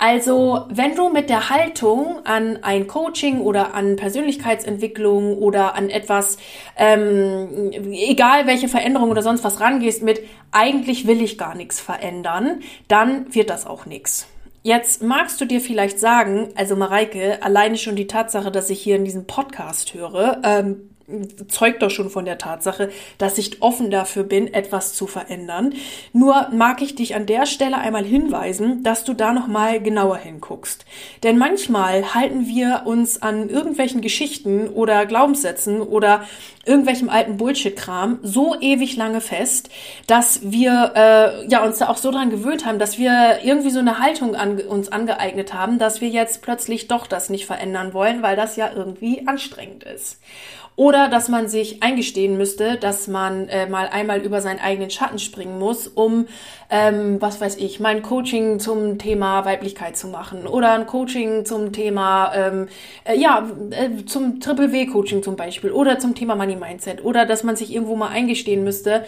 Also, 0.00 0.66
wenn 0.68 0.94
du 0.94 1.08
mit 1.08 1.28
der 1.28 1.50
Haltung 1.50 2.24
an 2.24 2.62
ein 2.62 2.86
Coaching 2.86 3.40
oder 3.40 3.74
an 3.74 3.96
Persönlichkeitsentwicklung 3.96 5.36
oder 5.38 5.74
an 5.74 5.90
etwas, 5.90 6.38
ähm, 6.76 7.72
egal 7.72 8.46
welche 8.46 8.68
Veränderung 8.68 9.10
oder 9.10 9.22
sonst 9.22 9.42
was 9.42 9.58
rangehst, 9.58 10.02
mit 10.02 10.20
eigentlich 10.52 11.08
will 11.08 11.20
ich 11.20 11.36
gar 11.36 11.56
nichts 11.56 11.80
verändern, 11.80 12.60
dann 12.86 13.34
wird 13.34 13.50
das 13.50 13.66
auch 13.66 13.86
nichts. 13.86 14.28
Jetzt 14.68 15.02
magst 15.02 15.40
du 15.40 15.46
dir 15.46 15.62
vielleicht 15.62 15.98
sagen, 15.98 16.50
also 16.54 16.76
Mareike, 16.76 17.42
alleine 17.42 17.78
schon 17.78 17.96
die 17.96 18.06
Tatsache, 18.06 18.50
dass 18.50 18.68
ich 18.68 18.82
hier 18.82 18.96
in 18.96 19.06
diesem 19.06 19.26
Podcast 19.26 19.94
höre, 19.94 20.42
ähm, 20.44 20.90
zeugt 21.48 21.82
doch 21.82 21.90
schon 21.90 22.10
von 22.10 22.24
der 22.24 22.38
Tatsache, 22.38 22.90
dass 23.16 23.38
ich 23.38 23.62
offen 23.62 23.90
dafür 23.90 24.24
bin, 24.24 24.52
etwas 24.52 24.92
zu 24.94 25.06
verändern. 25.06 25.74
Nur 26.12 26.48
mag 26.52 26.82
ich 26.82 26.94
dich 26.94 27.14
an 27.14 27.26
der 27.26 27.46
Stelle 27.46 27.78
einmal 27.78 28.04
hinweisen, 28.04 28.82
dass 28.82 29.04
du 29.04 29.14
da 29.14 29.32
noch 29.32 29.46
mal 29.46 29.80
genauer 29.80 30.18
hinguckst. 30.18 30.84
Denn 31.22 31.38
manchmal 31.38 32.14
halten 32.14 32.46
wir 32.46 32.82
uns 32.84 33.22
an 33.22 33.48
irgendwelchen 33.48 34.00
Geschichten 34.00 34.68
oder 34.68 35.06
Glaubenssätzen 35.06 35.80
oder 35.80 36.22
irgendwelchem 36.66 37.08
alten 37.08 37.38
Bullshit-Kram 37.38 38.18
so 38.22 38.54
ewig 38.60 38.96
lange 38.96 39.22
fest, 39.22 39.70
dass 40.06 40.40
wir 40.42 40.92
äh, 40.94 41.46
ja 41.48 41.64
uns 41.64 41.78
da 41.78 41.88
auch 41.88 41.96
so 41.96 42.10
dran 42.10 42.28
gewöhnt 42.28 42.66
haben, 42.66 42.78
dass 42.78 42.98
wir 42.98 43.38
irgendwie 43.42 43.70
so 43.70 43.78
eine 43.78 43.98
Haltung 43.98 44.36
an 44.36 44.60
uns 44.60 44.92
angeeignet 44.92 45.54
haben, 45.54 45.78
dass 45.78 46.02
wir 46.02 46.08
jetzt 46.08 46.42
plötzlich 46.42 46.86
doch 46.86 47.06
das 47.06 47.30
nicht 47.30 47.46
verändern 47.46 47.94
wollen, 47.94 48.22
weil 48.22 48.36
das 48.36 48.56
ja 48.56 48.70
irgendwie 48.74 49.26
anstrengend 49.26 49.84
ist. 49.84 50.18
Oder 50.78 51.08
dass 51.08 51.28
man 51.28 51.48
sich 51.48 51.82
eingestehen 51.82 52.38
müsste, 52.38 52.76
dass 52.76 53.08
man 53.08 53.48
äh, 53.48 53.68
mal 53.68 53.88
einmal 53.88 54.20
über 54.20 54.40
seinen 54.40 54.60
eigenen 54.60 54.90
Schatten 54.90 55.18
springen 55.18 55.58
muss, 55.58 55.88
um, 55.88 56.28
ähm, 56.70 57.20
was 57.20 57.40
weiß 57.40 57.56
ich, 57.56 57.80
mein 57.80 58.02
Coaching 58.02 58.60
zum 58.60 58.98
Thema 58.98 59.44
Weiblichkeit 59.46 59.96
zu 59.96 60.08
machen 60.08 60.46
oder 60.46 60.72
ein 60.72 60.86
Coaching 60.86 61.46
zum 61.46 61.72
Thema, 61.72 62.32
ähm, 62.34 62.68
äh, 63.04 63.18
ja, 63.18 63.48
äh, 63.70 64.04
zum 64.04 64.40
Triple 64.40 64.70
W 64.72 64.86
Coaching 64.86 65.22
zum 65.22 65.36
Beispiel 65.36 65.70
oder 65.70 65.98
zum 65.98 66.14
Thema 66.14 66.36
Money 66.36 66.56
Mindset 66.56 67.02
oder 67.02 67.24
dass 67.24 67.42
man 67.42 67.56
sich 67.56 67.72
irgendwo 67.72 67.96
mal 67.96 68.08
eingestehen 68.08 68.64
müsste, 68.64 69.04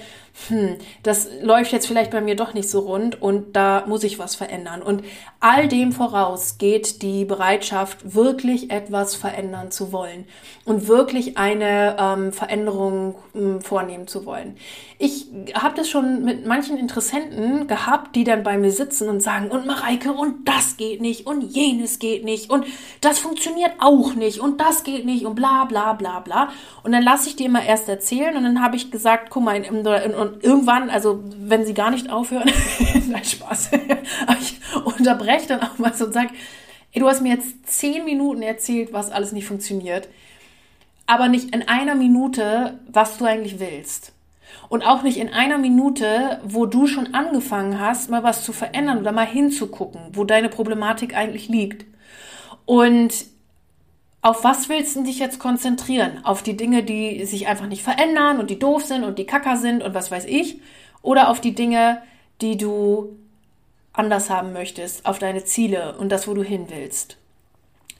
hm, 0.48 0.76
das 1.02 1.28
läuft 1.42 1.72
jetzt 1.72 1.86
vielleicht 1.86 2.12
bei 2.12 2.20
mir 2.20 2.34
doch 2.34 2.54
nicht 2.54 2.70
so 2.70 2.80
rund 2.80 3.20
und 3.20 3.56
da 3.56 3.84
muss 3.86 4.04
ich 4.04 4.18
was 4.18 4.36
verändern. 4.36 4.80
Und 4.80 5.04
all 5.40 5.68
dem 5.68 5.92
voraus 5.92 6.56
geht 6.56 7.02
die 7.02 7.24
Bereitschaft, 7.24 8.14
wirklich 8.14 8.70
etwas 8.70 9.16
verändern 9.16 9.70
zu 9.70 9.92
wollen 9.92 10.24
und 10.64 10.88
wirklich 10.88 11.36
eine 11.36 11.96
ähm, 11.98 12.32
Veränderung 12.32 13.16
ähm, 13.34 13.60
vornehmen 13.60 14.06
zu 14.06 14.24
wollen. 14.24 14.56
Ich 14.98 15.26
habe 15.54 15.74
das 15.76 15.88
schon 15.88 16.24
mit 16.24 16.46
manchen 16.46 16.78
Interessenten 16.78 17.49
gehabt, 17.68 18.16
die 18.16 18.24
dann 18.24 18.42
bei 18.42 18.58
mir 18.58 18.70
sitzen 18.70 19.08
und 19.08 19.20
sagen, 19.20 19.50
und 19.50 19.66
Mareike, 19.66 20.12
und 20.12 20.48
das 20.48 20.76
geht 20.76 21.00
nicht 21.00 21.26
und 21.26 21.42
jenes 21.42 21.98
geht 21.98 22.24
nicht 22.24 22.50
und 22.50 22.66
das 23.00 23.18
funktioniert 23.18 23.72
auch 23.78 24.14
nicht 24.14 24.40
und 24.40 24.60
das 24.60 24.82
geht 24.84 25.04
nicht 25.04 25.24
und 25.24 25.34
bla 25.34 25.64
bla 25.64 25.92
bla 25.92 26.20
bla. 26.20 26.50
Und 26.82 26.92
dann 26.92 27.02
lasse 27.02 27.28
ich 27.28 27.36
die 27.36 27.44
immer 27.44 27.64
erst 27.64 27.88
erzählen 27.88 28.36
und 28.36 28.44
dann 28.44 28.62
habe 28.62 28.76
ich 28.76 28.90
gesagt, 28.90 29.30
guck 29.30 29.44
mal, 29.44 29.60
und 29.60 30.44
irgendwann, 30.44 30.90
also 30.90 31.22
wenn 31.38 31.64
sie 31.64 31.74
gar 31.74 31.90
nicht 31.90 32.10
aufhören, 32.10 32.50
nein, 33.08 33.24
Spaß, 33.24 33.70
ich 34.40 34.60
unterbreche 34.84 35.48
dann 35.48 35.62
auch 35.62 35.78
mal 35.78 35.94
so 35.94 36.06
und 36.06 36.12
sage, 36.12 36.30
ey, 36.92 37.00
du 37.00 37.08
hast 37.08 37.22
mir 37.22 37.34
jetzt 37.34 37.66
zehn 37.66 38.04
Minuten 38.04 38.42
erzählt, 38.42 38.92
was 38.92 39.10
alles 39.10 39.32
nicht 39.32 39.46
funktioniert, 39.46 40.08
aber 41.06 41.28
nicht 41.28 41.54
in 41.54 41.68
einer 41.68 41.94
Minute, 41.94 42.78
was 42.88 43.18
du 43.18 43.24
eigentlich 43.24 43.58
willst. 43.58 44.12
Und 44.70 44.84
auch 44.84 45.02
nicht 45.02 45.18
in 45.18 45.28
einer 45.28 45.58
Minute, 45.58 46.38
wo 46.44 46.64
du 46.64 46.86
schon 46.86 47.12
angefangen 47.12 47.80
hast, 47.80 48.08
mal 48.08 48.22
was 48.22 48.44
zu 48.44 48.52
verändern 48.52 48.98
oder 48.98 49.10
mal 49.10 49.26
hinzugucken, 49.26 50.00
wo 50.12 50.22
deine 50.22 50.48
Problematik 50.48 51.16
eigentlich 51.16 51.48
liegt. 51.48 51.84
Und 52.66 53.12
auf 54.22 54.44
was 54.44 54.68
willst 54.68 54.94
du 54.94 55.02
dich 55.02 55.18
jetzt 55.18 55.40
konzentrieren? 55.40 56.24
Auf 56.24 56.44
die 56.44 56.56
Dinge, 56.56 56.84
die 56.84 57.24
sich 57.24 57.48
einfach 57.48 57.66
nicht 57.66 57.82
verändern 57.82 58.38
und 58.38 58.48
die 58.48 58.60
doof 58.60 58.84
sind 58.84 59.02
und 59.02 59.18
die 59.18 59.26
kacker 59.26 59.56
sind 59.56 59.82
und 59.82 59.92
was 59.92 60.12
weiß 60.12 60.24
ich? 60.26 60.60
Oder 61.02 61.30
auf 61.30 61.40
die 61.40 61.56
Dinge, 61.56 62.00
die 62.40 62.56
du 62.56 63.16
anders 63.92 64.30
haben 64.30 64.52
möchtest, 64.52 65.04
auf 65.04 65.18
deine 65.18 65.44
Ziele 65.44 65.96
und 65.98 66.10
das, 66.10 66.28
wo 66.28 66.34
du 66.34 66.44
hin 66.44 66.66
willst? 66.68 67.16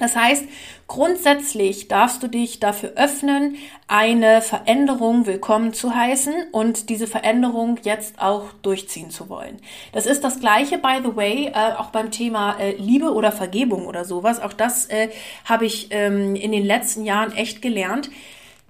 Das 0.00 0.16
heißt, 0.16 0.46
grundsätzlich 0.88 1.86
darfst 1.86 2.22
du 2.22 2.26
dich 2.26 2.58
dafür 2.58 2.94
öffnen, 2.96 3.56
eine 3.86 4.40
Veränderung 4.40 5.26
willkommen 5.26 5.74
zu 5.74 5.94
heißen 5.94 6.32
und 6.52 6.88
diese 6.88 7.06
Veränderung 7.06 7.78
jetzt 7.82 8.20
auch 8.20 8.46
durchziehen 8.62 9.10
zu 9.10 9.28
wollen. 9.28 9.58
Das 9.92 10.06
ist 10.06 10.24
das 10.24 10.40
gleiche, 10.40 10.78
by 10.78 11.00
the 11.04 11.14
way, 11.14 11.52
äh, 11.54 11.74
auch 11.76 11.90
beim 11.90 12.10
Thema 12.10 12.58
äh, 12.58 12.76
Liebe 12.76 13.12
oder 13.12 13.30
Vergebung 13.30 13.86
oder 13.86 14.06
sowas. 14.06 14.40
Auch 14.40 14.54
das 14.54 14.86
äh, 14.86 15.10
habe 15.44 15.66
ich 15.66 15.88
ähm, 15.90 16.34
in 16.34 16.50
den 16.50 16.64
letzten 16.64 17.04
Jahren 17.04 17.32
echt 17.32 17.60
gelernt. 17.60 18.10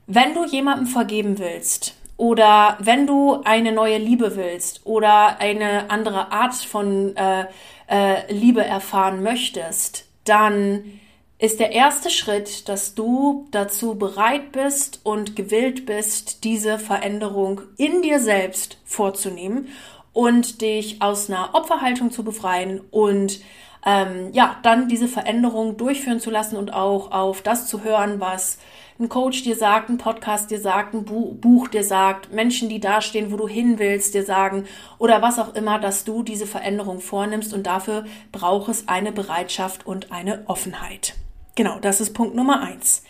Wenn 0.09 0.35
du 0.35 0.45
jemandem 0.45 0.89
vergeben 0.89 1.39
willst, 1.39 1.95
oder 2.17 2.77
wenn 2.81 3.07
du 3.07 3.41
eine 3.45 3.73
neue 3.73 3.97
Liebe 3.97 4.37
willst 4.37 4.85
oder 4.85 5.41
eine 5.41 5.89
andere 5.89 6.33
Art 6.33 6.55
von 6.55 7.17
äh, 7.17 7.47
äh, 7.89 8.31
Liebe 8.31 8.63
erfahren 8.63 9.23
möchtest, 9.23 10.07
dann 10.25 11.00
ist 11.41 11.59
der 11.59 11.73
erste 11.73 12.11
Schritt, 12.11 12.69
dass 12.69 12.95
du 12.95 13.49
dazu 13.51 13.95
bereit 13.95 14.53
bist 14.53 15.01
und 15.05 15.37
gewillt 15.37 15.87
bist, 15.87 16.45
diese 16.45 16.79
Veränderung 16.79 17.63
in 17.79 18.03
dir 18.03 18.21
selbst 18.21 18.77
vorzunehmen 18.85 19.69
und 20.13 20.61
dich 20.61 21.01
aus 21.01 21.31
einer 21.31 21.55
Opferhaltung 21.55 22.11
zu 22.11 22.25
befreien 22.25 22.83
und 22.91 23.41
ähm, 23.87 24.29
ja, 24.33 24.59
dann 24.63 24.89
diese 24.89 25.09
Veränderung 25.09 25.79
durchführen 25.79 26.21
zu 26.21 26.31
lassen 26.31 26.57
und 26.57 26.75
auch 26.75 27.11
auf 27.11 27.41
das 27.41 27.67
zu 27.67 27.83
hören, 27.83 28.21
was 28.21 28.59
ein 28.99 29.09
Coach 29.09 29.43
dir 29.43 29.57
sagt, 29.57 29.89
ein 29.89 29.97
Podcast 29.97 30.51
dir 30.51 30.61
sagt, 30.61 30.93
ein 30.93 31.07
Buch 31.07 31.69
dir 31.69 31.85
sagt, 31.85 32.35
Menschen, 32.35 32.69
die 32.69 32.81
dastehen, 32.81 33.33
wo 33.33 33.39
du 33.39 33.49
hin 33.49 33.79
willst, 33.79 34.13
dir 34.13 34.25
sagen 34.25 34.67
oder 34.99 35.23
was 35.23 35.39
auch 35.39 35.55
immer, 35.55 35.79
dass 35.79 36.05
du 36.05 36.23
diese 36.23 36.47
Veränderung 36.47 37.01
vornimmst 37.01 37.55
und 37.55 37.67
dafür 37.67 38.05
braucht 38.31 38.69
es 38.69 38.89
eine 38.89 39.11
Bereitschaft 39.11 39.87
und 39.87 40.13
eine 40.13 40.43
Offenheit. 40.45 41.15
Genau, 41.55 41.79
das 41.81 42.01
ist 42.01 42.15
Punkt 42.15 42.35
Nummer 42.35 42.63
eins. 42.63 43.03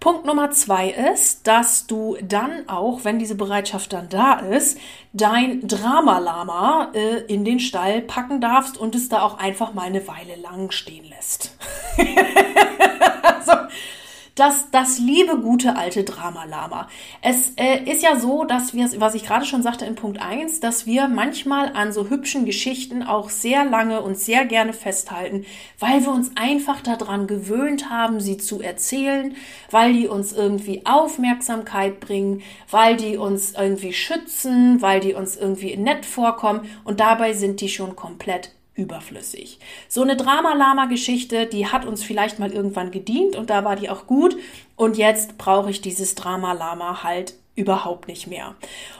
Punkt 0.00 0.26
Nummer 0.26 0.50
zwei 0.50 0.90
ist, 0.90 1.46
dass 1.46 1.86
du 1.86 2.18
dann 2.20 2.68
auch, 2.68 3.04
wenn 3.04 3.18
diese 3.18 3.36
Bereitschaft 3.36 3.92
dann 3.94 4.08
da 4.10 4.34
ist, 4.34 4.78
dein 5.14 5.66
Dramalama 5.66 6.90
äh, 6.92 7.20
in 7.32 7.44
den 7.44 7.58
Stall 7.58 8.02
packen 8.02 8.40
darfst 8.40 8.76
und 8.76 8.94
es 8.94 9.08
da 9.08 9.22
auch 9.22 9.38
einfach 9.38 9.72
mal 9.72 9.86
eine 9.86 10.06
Weile 10.06 10.36
lang 10.36 10.70
stehen 10.72 11.04
lässt. 11.06 11.56
also, 13.22 13.52
das, 14.34 14.70
das 14.72 14.98
liebe 14.98 15.38
gute 15.38 15.76
alte 15.76 16.02
Dramalama. 16.02 16.88
Es 17.22 17.52
äh, 17.56 17.84
ist 17.84 18.02
ja 18.02 18.18
so, 18.18 18.44
dass 18.44 18.74
wir, 18.74 18.88
was 19.00 19.14
ich 19.14 19.24
gerade 19.24 19.44
schon 19.44 19.62
sagte 19.62 19.84
in 19.84 19.94
Punkt 19.94 20.20
1, 20.20 20.58
dass 20.58 20.86
wir 20.86 21.06
manchmal 21.06 21.72
an 21.74 21.92
so 21.92 22.08
hübschen 22.08 22.44
Geschichten 22.44 23.04
auch 23.04 23.30
sehr 23.30 23.64
lange 23.64 24.02
und 24.02 24.18
sehr 24.18 24.44
gerne 24.44 24.72
festhalten, 24.72 25.46
weil 25.78 26.02
wir 26.02 26.10
uns 26.10 26.32
einfach 26.34 26.80
daran 26.80 27.28
gewöhnt 27.28 27.90
haben, 27.90 28.20
sie 28.20 28.36
zu 28.36 28.60
erzählen, 28.60 29.36
weil 29.70 29.92
die 29.92 30.08
uns 30.08 30.32
irgendwie 30.32 30.84
Aufmerksamkeit 30.84 32.00
bringen, 32.00 32.42
weil 32.70 32.96
die 32.96 33.16
uns 33.16 33.52
irgendwie 33.52 33.92
schützen, 33.92 34.82
weil 34.82 34.98
die 34.98 35.14
uns 35.14 35.36
irgendwie 35.36 35.76
nett 35.76 36.04
vorkommen 36.04 36.68
und 36.82 36.98
dabei 36.98 37.34
sind 37.34 37.60
die 37.60 37.68
schon 37.68 37.94
komplett 37.94 38.50
überflüssig. 38.74 39.58
So 39.88 40.02
eine 40.02 40.16
Drama-Lama-Geschichte, 40.16 41.46
die 41.46 41.66
hat 41.66 41.84
uns 41.84 42.02
vielleicht 42.02 42.38
mal 42.38 42.52
irgendwann 42.52 42.90
gedient 42.90 43.36
und 43.36 43.50
da 43.50 43.64
war 43.64 43.76
die 43.76 43.90
auch 43.90 44.06
gut. 44.06 44.36
Und 44.76 44.96
jetzt 44.96 45.38
brauche 45.38 45.70
ich 45.70 45.80
dieses 45.80 46.14
Drama-Lama 46.14 47.02
halt 47.02 47.34
überhaupt 47.56 48.08
nicht 48.08 48.26
mehr. 48.26 48.54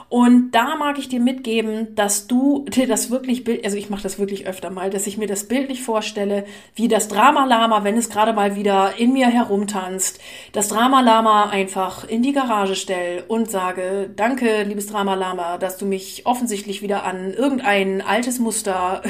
Und 0.07 0.51
da 0.51 0.75
mag 0.75 0.97
ich 0.99 1.09
dir 1.09 1.19
mitgeben, 1.19 1.95
dass 1.95 2.27
du 2.27 2.65
dir 2.69 2.87
das 2.87 3.09
wirklich 3.09 3.43
Bild, 3.43 3.65
also 3.65 3.75
ich 3.75 3.89
mache 3.89 4.03
das 4.03 4.19
wirklich 4.19 4.47
öfter 4.47 4.69
mal, 4.69 4.89
dass 4.89 5.07
ich 5.07 5.17
mir 5.17 5.27
das 5.27 5.47
bildlich 5.47 5.81
vorstelle, 5.81 6.45
wie 6.75 6.87
das 6.87 7.07
Drama-Lama, 7.07 7.83
wenn 7.83 7.97
es 7.97 8.09
gerade 8.09 8.31
mal 8.31 8.55
wieder 8.55 8.93
in 8.97 9.13
mir 9.13 9.27
herumtanzt, 9.27 10.19
das 10.53 10.69
Drama-Lama 10.69 11.49
einfach 11.49 12.07
in 12.07 12.21
die 12.21 12.33
Garage 12.33 12.75
stelle 12.75 13.23
und 13.27 13.49
sage, 13.49 14.09
danke, 14.15 14.63
liebes 14.63 14.87
Drama-Lama, 14.87 15.57
dass 15.57 15.77
du 15.77 15.85
mich 15.85 16.25
offensichtlich 16.25 16.81
wieder 16.81 17.03
an 17.03 17.33
irgendein 17.33 18.01
altes 18.01 18.39
Muster 18.39 19.01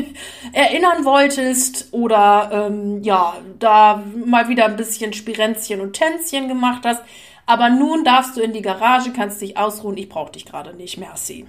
erinnern 0.52 1.04
wolltest 1.04 1.88
oder 1.92 2.68
ähm, 2.68 3.02
ja, 3.02 3.36
da 3.58 4.02
mal 4.24 4.48
wieder 4.48 4.64
ein 4.64 4.76
bisschen 4.76 5.12
Spirenzchen 5.12 5.80
und 5.80 5.92
Tänzchen 5.92 6.48
gemacht 6.48 6.82
hast. 6.84 7.02
Aber 7.48 7.70
nun 7.70 8.04
darfst 8.04 8.36
du 8.36 8.42
in 8.42 8.52
die 8.52 8.60
Garage, 8.60 9.10
kannst 9.10 9.40
dich 9.40 9.56
ausruhen, 9.56 9.96
ich 9.96 10.10
brauche 10.10 10.32
dich 10.32 10.44
gerade 10.44 10.74
nicht, 10.74 10.98
merci. 10.98 11.46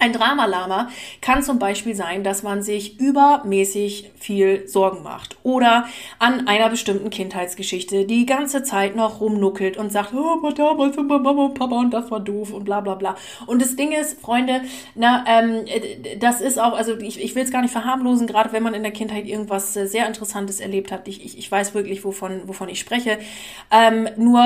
Ein 0.00 0.12
Dramalama 0.12 0.88
kann 1.20 1.42
zum 1.42 1.58
Beispiel 1.58 1.94
sein, 1.94 2.24
dass 2.24 2.42
man 2.42 2.62
sich 2.62 2.98
übermäßig 2.98 4.10
viel 4.16 4.66
Sorgen 4.66 5.02
macht 5.02 5.36
oder 5.44 5.86
an 6.18 6.48
einer 6.48 6.68
bestimmten 6.68 7.10
Kindheitsgeschichte 7.10 8.04
die 8.04 8.26
ganze 8.26 8.64
Zeit 8.64 8.96
noch 8.96 9.20
rumnuckelt 9.20 9.76
und 9.76 9.92
sagt, 9.92 10.12
oh, 10.12 10.38
aber 10.38 10.52
damals 10.52 10.98
und 10.98 11.06
Mama 11.06 11.44
und 11.44 11.54
Papa 11.54 11.78
und 11.78 11.90
das 11.90 12.10
war 12.10 12.20
doof 12.20 12.52
und 12.52 12.64
bla 12.64 12.80
bla 12.80 12.96
bla. 12.96 13.14
Und 13.46 13.62
das 13.62 13.76
Ding 13.76 13.92
ist, 13.92 14.20
Freunde, 14.20 14.62
na, 14.94 15.24
ähm, 15.28 15.64
das 16.18 16.40
ist 16.40 16.58
auch, 16.58 16.76
also 16.76 16.98
ich, 16.98 17.22
ich 17.22 17.34
will 17.34 17.44
es 17.44 17.52
gar 17.52 17.62
nicht 17.62 17.72
verharmlosen, 17.72 18.26
gerade 18.26 18.52
wenn 18.52 18.62
man 18.62 18.74
in 18.74 18.82
der 18.82 18.92
Kindheit 18.92 19.26
irgendwas 19.26 19.74
sehr 19.74 20.06
Interessantes 20.06 20.60
erlebt 20.60 20.90
hat. 20.90 21.06
Ich, 21.08 21.24
ich, 21.24 21.38
ich 21.38 21.50
weiß 21.50 21.74
wirklich, 21.74 22.04
wovon, 22.04 22.48
wovon 22.48 22.68
ich 22.68 22.80
spreche. 22.80 23.18
Ähm, 23.70 24.08
nur 24.16 24.42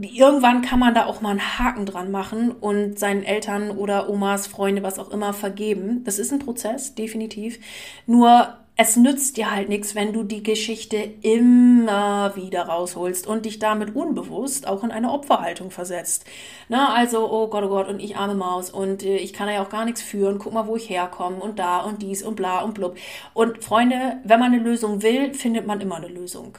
irgendwann 0.00 0.62
kann 0.62 0.78
man 0.78 0.94
da 0.94 1.06
auch 1.06 1.20
mal 1.20 1.30
einen 1.30 1.58
Haken 1.58 1.86
dran 1.86 2.10
machen 2.10 2.52
und 2.52 2.98
seinen 2.98 3.22
Eltern 3.22 3.70
oder 3.70 4.08
Omas, 4.08 4.46
Freunde, 4.46 4.82
was 4.82 4.98
auch 4.98 5.10
immer 5.10 5.32
vergeben. 5.32 6.04
Das 6.04 6.18
ist 6.18 6.32
ein 6.32 6.38
Prozess, 6.38 6.94
definitiv. 6.94 7.58
Nur 8.06 8.56
es 8.78 8.96
nützt 8.96 9.38
dir 9.38 9.50
halt 9.50 9.70
nichts, 9.70 9.94
wenn 9.94 10.12
du 10.12 10.22
die 10.22 10.42
Geschichte 10.42 10.96
immer 11.22 12.36
wieder 12.36 12.64
rausholst 12.64 13.26
und 13.26 13.46
dich 13.46 13.58
damit 13.58 13.96
unbewusst 13.96 14.68
auch 14.68 14.84
in 14.84 14.90
eine 14.90 15.12
Opferhaltung 15.12 15.70
versetzt. 15.70 16.26
Na, 16.68 16.92
also, 16.92 17.30
oh 17.30 17.48
Gott, 17.48 17.64
oh 17.64 17.68
Gott, 17.68 17.88
und 17.88 18.00
ich 18.00 18.18
arme 18.18 18.34
Maus 18.34 18.68
und 18.70 19.02
äh, 19.02 19.16
ich 19.16 19.32
kann 19.32 19.48
ja 19.48 19.62
auch 19.62 19.70
gar 19.70 19.86
nichts 19.86 20.02
führen, 20.02 20.38
guck 20.38 20.52
mal, 20.52 20.66
wo 20.66 20.76
ich 20.76 20.90
herkomme 20.90 21.36
und 21.38 21.58
da 21.58 21.80
und 21.80 22.02
dies 22.02 22.22
und 22.22 22.36
bla 22.36 22.60
und 22.60 22.74
blub. 22.74 22.96
Und 23.32 23.64
Freunde, 23.64 24.18
wenn 24.24 24.40
man 24.40 24.52
eine 24.52 24.62
Lösung 24.62 25.02
will, 25.02 25.32
findet 25.32 25.66
man 25.66 25.80
immer 25.80 25.96
eine 25.96 26.08
Lösung 26.08 26.58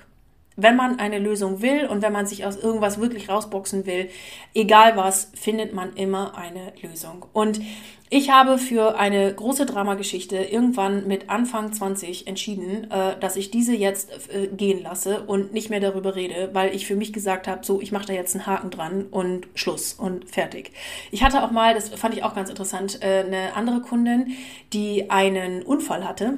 wenn 0.57 0.75
man 0.75 0.99
eine 0.99 1.19
Lösung 1.19 1.61
will 1.61 1.85
und 1.85 2.01
wenn 2.01 2.11
man 2.11 2.25
sich 2.25 2.45
aus 2.45 2.57
irgendwas 2.57 2.99
wirklich 2.99 3.29
rausboxen 3.29 3.85
will, 3.85 4.09
egal 4.53 4.97
was, 4.97 5.31
findet 5.35 5.73
man 5.73 5.93
immer 5.93 6.35
eine 6.35 6.73
Lösung. 6.81 7.25
Und 7.31 7.61
ich 8.09 8.31
habe 8.31 8.57
für 8.57 8.97
eine 8.97 9.33
große 9.33 9.65
Dramageschichte 9.65 10.37
irgendwann 10.37 11.07
mit 11.07 11.29
Anfang 11.29 11.73
20 11.73 12.25
entschieden, 12.25 12.89
äh, 12.89 13.19
dass 13.19 13.35
ich 13.35 13.51
diese 13.51 13.75
jetzt 13.75 14.09
äh, 14.33 14.47
gehen 14.47 14.81
lasse 14.81 15.23
und 15.23 15.53
nicht 15.53 15.69
mehr 15.69 15.81
darüber 15.81 16.15
rede, 16.15 16.49
weil 16.53 16.73
ich 16.73 16.87
für 16.87 16.95
mich 16.95 17.13
gesagt 17.13 17.47
habe, 17.47 17.65
so, 17.65 17.79
ich 17.81 17.91
mache 17.91 18.07
da 18.07 18.13
jetzt 18.13 18.33
einen 18.33 18.47
Haken 18.47 18.71
dran 18.71 19.05
und 19.11 19.47
Schluss 19.55 19.93
und 19.93 20.29
fertig. 20.29 20.71
Ich 21.11 21.23
hatte 21.23 21.43
auch 21.43 21.51
mal, 21.51 21.73
das 21.73 21.89
fand 21.89 22.15
ich 22.15 22.23
auch 22.23 22.33
ganz 22.33 22.49
interessant, 22.49 22.99
äh, 23.03 23.25
eine 23.25 23.55
andere 23.55 23.81
Kundin, 23.81 24.37
die 24.73 25.11
einen 25.11 25.61
Unfall 25.61 26.07
hatte 26.07 26.37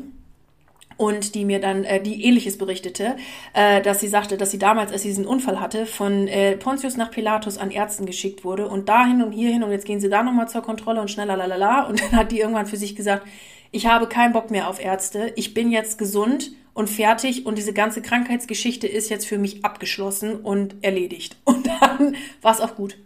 und 0.99 1.33
die 1.33 1.45
mir 1.45 1.61
dann, 1.61 1.85
äh, 1.85 2.01
die 2.03 2.25
ähnliches 2.25 2.57
berichtete, 2.57 3.15
äh, 3.53 3.81
dass 3.81 4.01
sie 4.01 4.09
sagte, 4.09 4.35
dass 4.35 4.51
sie 4.51 4.59
damals, 4.59 4.91
als 4.91 5.03
sie 5.03 5.07
diesen 5.07 5.25
Unfall 5.25 5.61
hatte, 5.61 5.85
von 5.85 6.27
äh, 6.27 6.57
Pontius 6.57 6.97
nach 6.97 7.09
Pilatus 7.09 7.57
an 7.57 7.71
Ärzten 7.71 8.05
geschickt 8.05 8.43
wurde 8.43 8.67
und 8.67 8.89
dahin 8.89 9.23
und 9.23 9.31
hierhin 9.31 9.63
und 9.63 9.71
jetzt 9.71 9.85
gehen 9.85 10.01
sie 10.01 10.09
da 10.09 10.23
nochmal 10.23 10.49
zur 10.49 10.61
Kontrolle 10.61 10.99
und 10.99 11.09
schneller 11.09 11.37
lalala 11.37 11.87
und 11.87 12.01
dann 12.01 12.11
hat 12.11 12.33
die 12.33 12.41
irgendwann 12.41 12.67
für 12.67 12.75
sich 12.75 12.97
gesagt, 12.97 13.25
ich 13.71 13.85
habe 13.87 14.07
keinen 14.07 14.33
Bock 14.33 14.51
mehr 14.51 14.67
auf 14.67 14.83
Ärzte, 14.83 15.31
ich 15.37 15.53
bin 15.53 15.71
jetzt 15.71 15.97
gesund 15.97 16.51
und 16.73 16.89
fertig 16.89 17.45
und 17.45 17.57
diese 17.57 17.71
ganze 17.71 18.01
Krankheitsgeschichte 18.01 18.87
ist 18.87 19.09
jetzt 19.09 19.25
für 19.25 19.37
mich 19.37 19.63
abgeschlossen 19.63 20.35
und 20.35 20.75
erledigt. 20.81 21.37
Und 21.45 21.65
dann 21.67 22.15
war 22.41 22.51
es 22.51 22.59
auch 22.59 22.75
gut. 22.75 22.97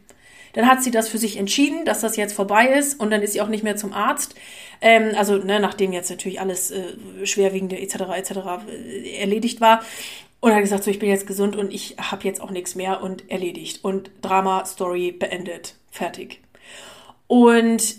Dann 0.54 0.68
hat 0.68 0.84
sie 0.84 0.92
das 0.92 1.10
für 1.10 1.18
sich 1.18 1.38
entschieden, 1.38 1.86
dass 1.86 2.02
das 2.02 2.16
jetzt 2.16 2.34
vorbei 2.34 2.68
ist 2.68 3.00
und 3.00 3.12
dann 3.12 3.22
ist 3.22 3.34
sie 3.34 3.42
auch 3.42 3.48
nicht 3.48 3.64
mehr 3.64 3.76
zum 3.76 3.94
Arzt. 3.94 4.36
Ähm, 4.82 5.14
also 5.18 5.38
ne, 5.38 5.60
nachdem 5.60 5.94
jetzt 5.94 6.10
natürlich 6.10 6.40
alles 6.40 6.72
äh, 6.72 6.94
schwerwiegende 7.24 7.80
etc. 7.80 7.96
etc. 8.16 8.32
Äh, 8.68 9.18
erledigt 9.20 9.62
war. 9.62 9.84
Und 10.40 10.54
hat 10.54 10.62
gesagt, 10.62 10.84
so 10.84 10.92
ich 10.92 11.00
bin 11.00 11.10
jetzt 11.10 11.26
gesund 11.26 11.56
und 11.56 11.74
ich 11.74 11.96
habe 11.98 12.26
jetzt 12.26 12.42
auch 12.42 12.52
nichts 12.52 12.76
mehr 12.76 13.02
und 13.02 13.32
erledigt. 13.32 13.84
Und 13.84 14.12
Drama, 14.22 14.66
Story 14.66 15.12
beendet. 15.12 15.76
Fertig. 15.90 16.42
Und 17.28 17.96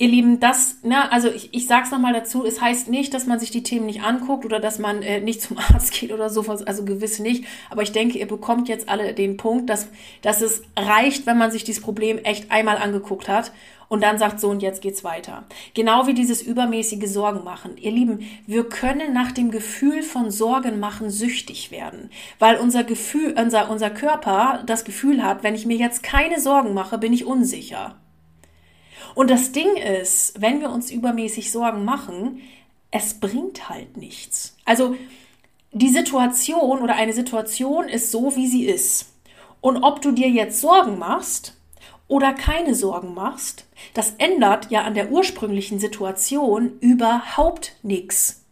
Ihr 0.00 0.06
Lieben, 0.06 0.38
das, 0.38 0.76
ne, 0.84 1.10
also 1.10 1.28
ich, 1.28 1.52
ich 1.52 1.66
sag's 1.66 1.90
nochmal 1.90 2.12
dazu, 2.12 2.44
es 2.46 2.60
heißt 2.60 2.86
nicht, 2.88 3.12
dass 3.14 3.26
man 3.26 3.40
sich 3.40 3.50
die 3.50 3.64
Themen 3.64 3.86
nicht 3.86 4.04
anguckt 4.04 4.44
oder 4.44 4.60
dass 4.60 4.78
man 4.78 5.02
äh, 5.02 5.20
nicht 5.20 5.42
zum 5.42 5.58
Arzt 5.58 5.90
geht 5.98 6.12
oder 6.12 6.30
sowas, 6.30 6.62
also 6.62 6.84
gewiss 6.84 7.18
nicht. 7.18 7.44
Aber 7.68 7.82
ich 7.82 7.90
denke, 7.90 8.16
ihr 8.16 8.28
bekommt 8.28 8.68
jetzt 8.68 8.88
alle 8.88 9.12
den 9.12 9.36
Punkt, 9.36 9.68
dass, 9.68 9.88
dass 10.22 10.40
es 10.40 10.62
reicht, 10.76 11.26
wenn 11.26 11.36
man 11.36 11.50
sich 11.50 11.64
dieses 11.64 11.82
Problem 11.82 12.18
echt 12.18 12.52
einmal 12.52 12.76
angeguckt 12.76 13.28
hat 13.28 13.50
und 13.88 14.00
dann 14.02 14.18
sagt 14.18 14.38
so 14.38 14.50
und 14.50 14.62
jetzt 14.62 14.82
geht's 14.82 15.02
weiter. 15.02 15.46
Genau 15.74 16.06
wie 16.06 16.14
dieses 16.14 16.42
übermäßige 16.42 17.10
Sorgen 17.10 17.42
machen. 17.42 17.76
Ihr 17.76 17.90
Lieben, 17.90 18.20
wir 18.46 18.68
können 18.68 19.12
nach 19.12 19.32
dem 19.32 19.50
Gefühl 19.50 20.04
von 20.04 20.30
Sorgen 20.30 20.78
machen 20.78 21.10
süchtig 21.10 21.72
werden, 21.72 22.10
weil 22.38 22.58
unser 22.58 22.84
Gefühl, 22.84 23.34
unser, 23.36 23.68
unser 23.68 23.90
Körper 23.90 24.62
das 24.64 24.84
Gefühl 24.84 25.24
hat, 25.24 25.42
wenn 25.42 25.56
ich 25.56 25.66
mir 25.66 25.76
jetzt 25.76 26.04
keine 26.04 26.40
Sorgen 26.40 26.72
mache, 26.72 26.98
bin 26.98 27.12
ich 27.12 27.24
unsicher. 27.24 27.96
Und 29.14 29.30
das 29.30 29.52
Ding 29.52 29.76
ist, 29.76 30.40
wenn 30.40 30.60
wir 30.60 30.70
uns 30.70 30.90
übermäßig 30.90 31.50
Sorgen 31.50 31.84
machen, 31.84 32.40
es 32.90 33.14
bringt 33.14 33.68
halt 33.68 33.96
nichts. 33.96 34.56
Also 34.64 34.96
die 35.72 35.88
Situation 35.88 36.80
oder 36.80 36.94
eine 36.94 37.12
Situation 37.12 37.88
ist 37.88 38.10
so, 38.10 38.34
wie 38.36 38.46
sie 38.46 38.64
ist. 38.64 39.12
Und 39.60 39.82
ob 39.82 40.00
du 40.00 40.12
dir 40.12 40.28
jetzt 40.28 40.60
Sorgen 40.60 40.98
machst 40.98 41.56
oder 42.06 42.32
keine 42.32 42.74
Sorgen 42.74 43.14
machst, 43.14 43.66
das 43.94 44.14
ändert 44.18 44.70
ja 44.70 44.82
an 44.82 44.94
der 44.94 45.10
ursprünglichen 45.10 45.78
Situation 45.78 46.78
überhaupt 46.80 47.76
nichts. 47.82 48.44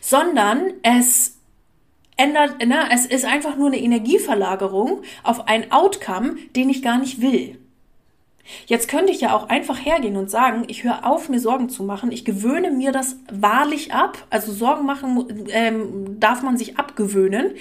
Sondern 0.00 0.74
es 0.82 1.38
ändert, 2.16 2.64
ne, 2.64 2.88
es 2.92 3.06
ist 3.06 3.24
einfach 3.24 3.56
nur 3.56 3.68
eine 3.68 3.80
Energieverlagerung 3.80 5.02
auf 5.22 5.48
ein 5.48 5.72
Outcome, 5.72 6.36
den 6.54 6.68
ich 6.68 6.82
gar 6.82 6.98
nicht 6.98 7.20
will. 7.20 7.58
Jetzt 8.66 8.88
könnte 8.88 9.12
ich 9.12 9.20
ja 9.20 9.34
auch 9.34 9.48
einfach 9.48 9.84
hergehen 9.84 10.16
und 10.16 10.30
sagen, 10.30 10.64
ich 10.68 10.84
höre 10.84 11.06
auf, 11.06 11.28
mir 11.28 11.40
Sorgen 11.40 11.68
zu 11.68 11.82
machen. 11.82 12.12
Ich 12.12 12.24
gewöhne 12.24 12.70
mir 12.70 12.92
das 12.92 13.16
wahrlich 13.30 13.92
ab. 13.92 14.18
Also 14.30 14.52
Sorgen 14.52 14.86
machen 14.86 15.48
ähm, 15.50 16.20
darf 16.20 16.42
man 16.42 16.56
sich 16.56 16.78
abgewöhnen 16.78 17.52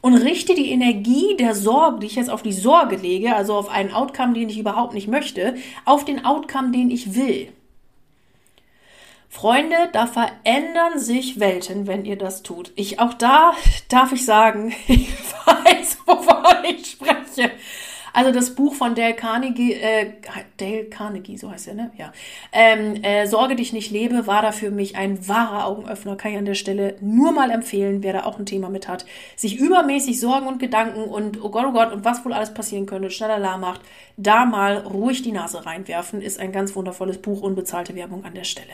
und 0.00 0.14
richte 0.14 0.54
die 0.54 0.70
Energie 0.70 1.36
der 1.38 1.54
Sorge, 1.54 2.00
die 2.00 2.06
ich 2.06 2.16
jetzt 2.16 2.30
auf 2.30 2.42
die 2.42 2.52
Sorge 2.52 2.96
lege, 2.96 3.34
also 3.34 3.54
auf 3.54 3.70
einen 3.70 3.92
Outcome, 3.92 4.34
den 4.34 4.48
ich 4.48 4.58
überhaupt 4.58 4.94
nicht 4.94 5.08
möchte, 5.08 5.54
auf 5.84 6.04
den 6.04 6.24
Outcome, 6.24 6.72
den 6.72 6.90
ich 6.90 7.14
will. 7.14 7.48
Freunde, 9.28 9.88
da 9.92 10.06
verändern 10.06 10.98
sich 10.98 11.40
Welten, 11.40 11.86
wenn 11.86 12.04
ihr 12.04 12.16
das 12.16 12.42
tut. 12.42 12.70
Ich 12.76 13.00
auch 13.00 13.14
da 13.14 13.54
darf 13.88 14.12
ich 14.12 14.26
sagen, 14.26 14.74
ich 14.88 15.08
weiß, 15.46 15.98
wovon 16.04 16.64
ich 16.68 16.86
spreche. 16.86 17.50
Also 18.12 18.32
das 18.32 18.54
Buch 18.54 18.74
von 18.74 18.94
Dale 18.94 19.14
Carnegie, 19.14 19.72
äh, 19.72 20.12
Dale 20.58 20.84
Carnegie, 20.84 21.36
so 21.38 21.50
heißt 21.50 21.68
er, 21.68 21.74
ne? 21.74 21.90
Ja. 21.96 22.12
Ähm, 22.52 23.02
äh, 23.02 23.26
Sorge 23.26 23.56
dich 23.56 23.72
nicht 23.72 23.90
lebe, 23.90 24.26
war 24.26 24.42
da 24.42 24.52
für 24.52 24.70
mich 24.70 24.96
ein 24.96 25.26
wahrer 25.28 25.66
Augenöffner. 25.66 26.16
Kann 26.16 26.32
ich 26.32 26.38
an 26.38 26.44
der 26.44 26.54
Stelle 26.54 26.96
nur 27.00 27.32
mal 27.32 27.50
empfehlen, 27.50 28.02
wer 28.02 28.12
da 28.12 28.24
auch 28.24 28.38
ein 28.38 28.46
Thema 28.46 28.68
mit 28.68 28.88
hat. 28.88 29.06
Sich 29.36 29.58
übermäßig 29.58 30.20
Sorgen 30.20 30.46
und 30.46 30.58
Gedanken 30.58 31.04
und 31.04 31.42
oh 31.42 31.50
Gott, 31.50 31.66
oh 31.68 31.72
Gott, 31.72 31.92
und 31.92 32.04
was 32.04 32.24
wohl 32.24 32.32
alles 32.32 32.54
passieren 32.54 32.86
könnte, 32.86 33.10
schneller 33.10 33.58
macht, 33.58 33.80
da 34.16 34.44
mal 34.44 34.78
ruhig 34.78 35.22
die 35.22 35.32
Nase 35.32 35.64
reinwerfen, 35.64 36.20
ist 36.20 36.38
ein 36.38 36.52
ganz 36.52 36.74
wundervolles 36.76 37.18
Buch, 37.18 37.42
unbezahlte 37.42 37.94
Werbung 37.94 38.24
an 38.24 38.34
der 38.34 38.44
Stelle. 38.44 38.72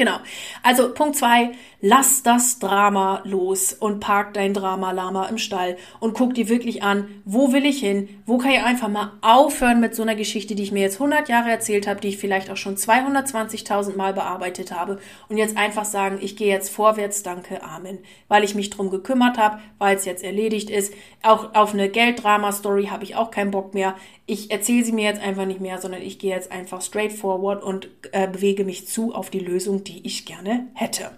Genau. 0.00 0.16
Also 0.62 0.94
Punkt 0.94 1.16
zwei, 1.16 1.50
lass 1.82 2.22
das 2.22 2.58
Drama 2.58 3.20
los 3.24 3.74
und 3.74 4.00
park 4.00 4.32
dein 4.32 4.54
Drama-Lama 4.54 5.26
im 5.26 5.36
Stall 5.36 5.76
und 5.98 6.14
guck 6.14 6.32
dir 6.32 6.48
wirklich 6.48 6.82
an, 6.82 7.22
wo 7.26 7.52
will 7.52 7.66
ich 7.66 7.80
hin? 7.80 8.08
Wo 8.24 8.38
kann 8.38 8.52
ich 8.52 8.62
einfach 8.62 8.88
mal 8.88 9.12
aufhören 9.20 9.78
mit 9.78 9.94
so 9.94 10.00
einer 10.00 10.14
Geschichte, 10.14 10.54
die 10.54 10.62
ich 10.62 10.72
mir 10.72 10.80
jetzt 10.80 10.94
100 10.94 11.28
Jahre 11.28 11.50
erzählt 11.50 11.86
habe, 11.86 12.00
die 12.00 12.08
ich 12.08 12.16
vielleicht 12.16 12.50
auch 12.50 12.56
schon 12.56 12.76
220.000 12.76 13.94
Mal 13.94 14.14
bearbeitet 14.14 14.72
habe 14.72 15.00
und 15.28 15.36
jetzt 15.36 15.58
einfach 15.58 15.84
sagen, 15.84 16.16
ich 16.22 16.34
gehe 16.34 16.48
jetzt 16.48 16.70
vorwärts, 16.70 17.22
danke, 17.22 17.62
Amen, 17.62 17.98
weil 18.28 18.42
ich 18.42 18.54
mich 18.54 18.70
drum 18.70 18.88
gekümmert 18.88 19.36
habe, 19.36 19.58
weil 19.76 19.96
es 19.96 20.06
jetzt 20.06 20.24
erledigt 20.24 20.70
ist. 20.70 20.94
Auch 21.22 21.54
auf 21.54 21.74
eine 21.74 21.90
Gelddrama-Story 21.90 22.86
habe 22.86 23.04
ich 23.04 23.16
auch 23.16 23.30
keinen 23.30 23.50
Bock 23.50 23.74
mehr. 23.74 23.96
Ich 24.24 24.50
erzähle 24.50 24.84
sie 24.84 24.92
mir 24.92 25.04
jetzt 25.04 25.20
einfach 25.20 25.44
nicht 25.44 25.60
mehr, 25.60 25.78
sondern 25.78 26.00
ich 26.00 26.18
gehe 26.18 26.34
jetzt 26.34 26.52
einfach 26.52 26.80
straight 26.80 27.12
forward 27.12 27.62
und 27.62 27.90
äh, 28.12 28.28
bewege 28.28 28.64
mich 28.64 28.86
zu 28.86 29.14
auf 29.14 29.28
die 29.28 29.40
Lösung, 29.40 29.82
die 29.84 29.89
ich 29.98 30.26
gerne 30.26 30.68
hätte. 30.74 31.10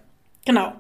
Genau. 0.45 0.73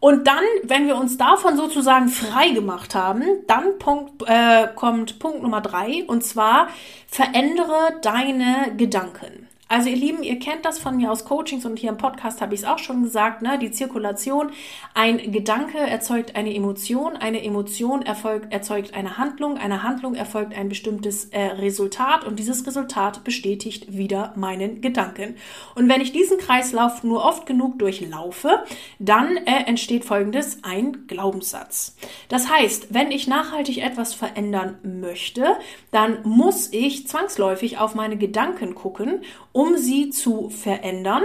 Und 0.00 0.26
dann, 0.26 0.42
wenn 0.62 0.86
wir 0.86 0.96
uns 0.96 1.18
davon 1.18 1.58
sozusagen 1.58 2.08
frei 2.08 2.50
gemacht 2.50 2.94
haben, 2.94 3.22
dann 3.46 3.78
Punkt, 3.78 4.22
äh, 4.26 4.68
kommt 4.74 5.18
Punkt 5.18 5.42
Nummer 5.42 5.60
drei 5.60 6.04
und 6.06 6.24
zwar 6.24 6.68
verändere 7.06 8.00
deine 8.00 8.74
Gedanken. 8.78 9.49
Also 9.70 9.88
ihr 9.88 9.94
Lieben, 9.94 10.24
ihr 10.24 10.40
kennt 10.40 10.64
das 10.64 10.80
von 10.80 10.96
mir 10.96 11.12
aus 11.12 11.24
Coachings 11.24 11.64
und 11.64 11.78
hier 11.78 11.90
im 11.90 11.96
Podcast 11.96 12.40
habe 12.40 12.54
ich 12.54 12.62
es 12.62 12.66
auch 12.66 12.80
schon 12.80 13.04
gesagt, 13.04 13.40
ne? 13.40 13.56
die 13.56 13.70
Zirkulation. 13.70 14.50
Ein 14.94 15.30
Gedanke 15.30 15.78
erzeugt 15.78 16.34
eine 16.34 16.52
Emotion, 16.52 17.16
eine 17.16 17.44
Emotion 17.44 18.02
erfolgt, 18.02 18.52
erzeugt 18.52 18.94
eine 18.94 19.16
Handlung, 19.16 19.58
eine 19.58 19.84
Handlung 19.84 20.16
erfolgt 20.16 20.56
ein 20.56 20.68
bestimmtes 20.68 21.26
äh, 21.26 21.40
Resultat 21.40 22.24
und 22.24 22.40
dieses 22.40 22.66
Resultat 22.66 23.22
bestätigt 23.22 23.96
wieder 23.96 24.32
meinen 24.34 24.80
Gedanken. 24.80 25.36
Und 25.76 25.88
wenn 25.88 26.00
ich 26.00 26.10
diesen 26.10 26.38
Kreislauf 26.38 27.04
nur 27.04 27.24
oft 27.24 27.46
genug 27.46 27.78
durchlaufe, 27.78 28.64
dann 28.98 29.36
äh, 29.36 29.66
entsteht 29.66 30.04
folgendes, 30.04 30.64
ein 30.64 31.06
Glaubenssatz. 31.06 31.94
Das 32.28 32.50
heißt, 32.50 32.92
wenn 32.92 33.12
ich 33.12 33.28
nachhaltig 33.28 33.78
etwas 33.78 34.14
verändern 34.14 34.78
möchte, 34.82 35.44
dann 35.92 36.24
muss 36.24 36.72
ich 36.72 37.06
zwangsläufig 37.06 37.78
auf 37.78 37.94
meine 37.94 38.16
Gedanken 38.16 38.74
gucken 38.74 39.20
um 39.60 39.76
sie 39.76 40.08
zu 40.08 40.48
verändern, 40.48 41.24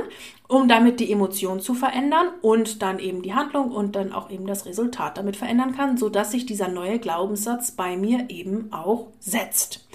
um 0.49 0.67
damit 0.67 0.99
die 0.99 1.09
Emotion 1.09 1.61
zu 1.61 1.73
verändern 1.73 2.27
und 2.41 2.81
dann 2.81 2.99
eben 2.99 3.21
die 3.21 3.33
Handlung 3.33 3.71
und 3.71 3.95
dann 3.95 4.11
auch 4.11 4.29
eben 4.29 4.45
das 4.45 4.65
Resultat 4.65 5.17
damit 5.17 5.37
verändern 5.37 5.73
kann, 5.73 5.95
sodass 5.95 6.31
sich 6.31 6.45
dieser 6.45 6.67
neue 6.67 6.99
Glaubenssatz 6.99 7.71
bei 7.71 7.95
mir 7.95 8.25
eben 8.27 8.73
auch 8.73 9.07
setzt. 9.19 9.87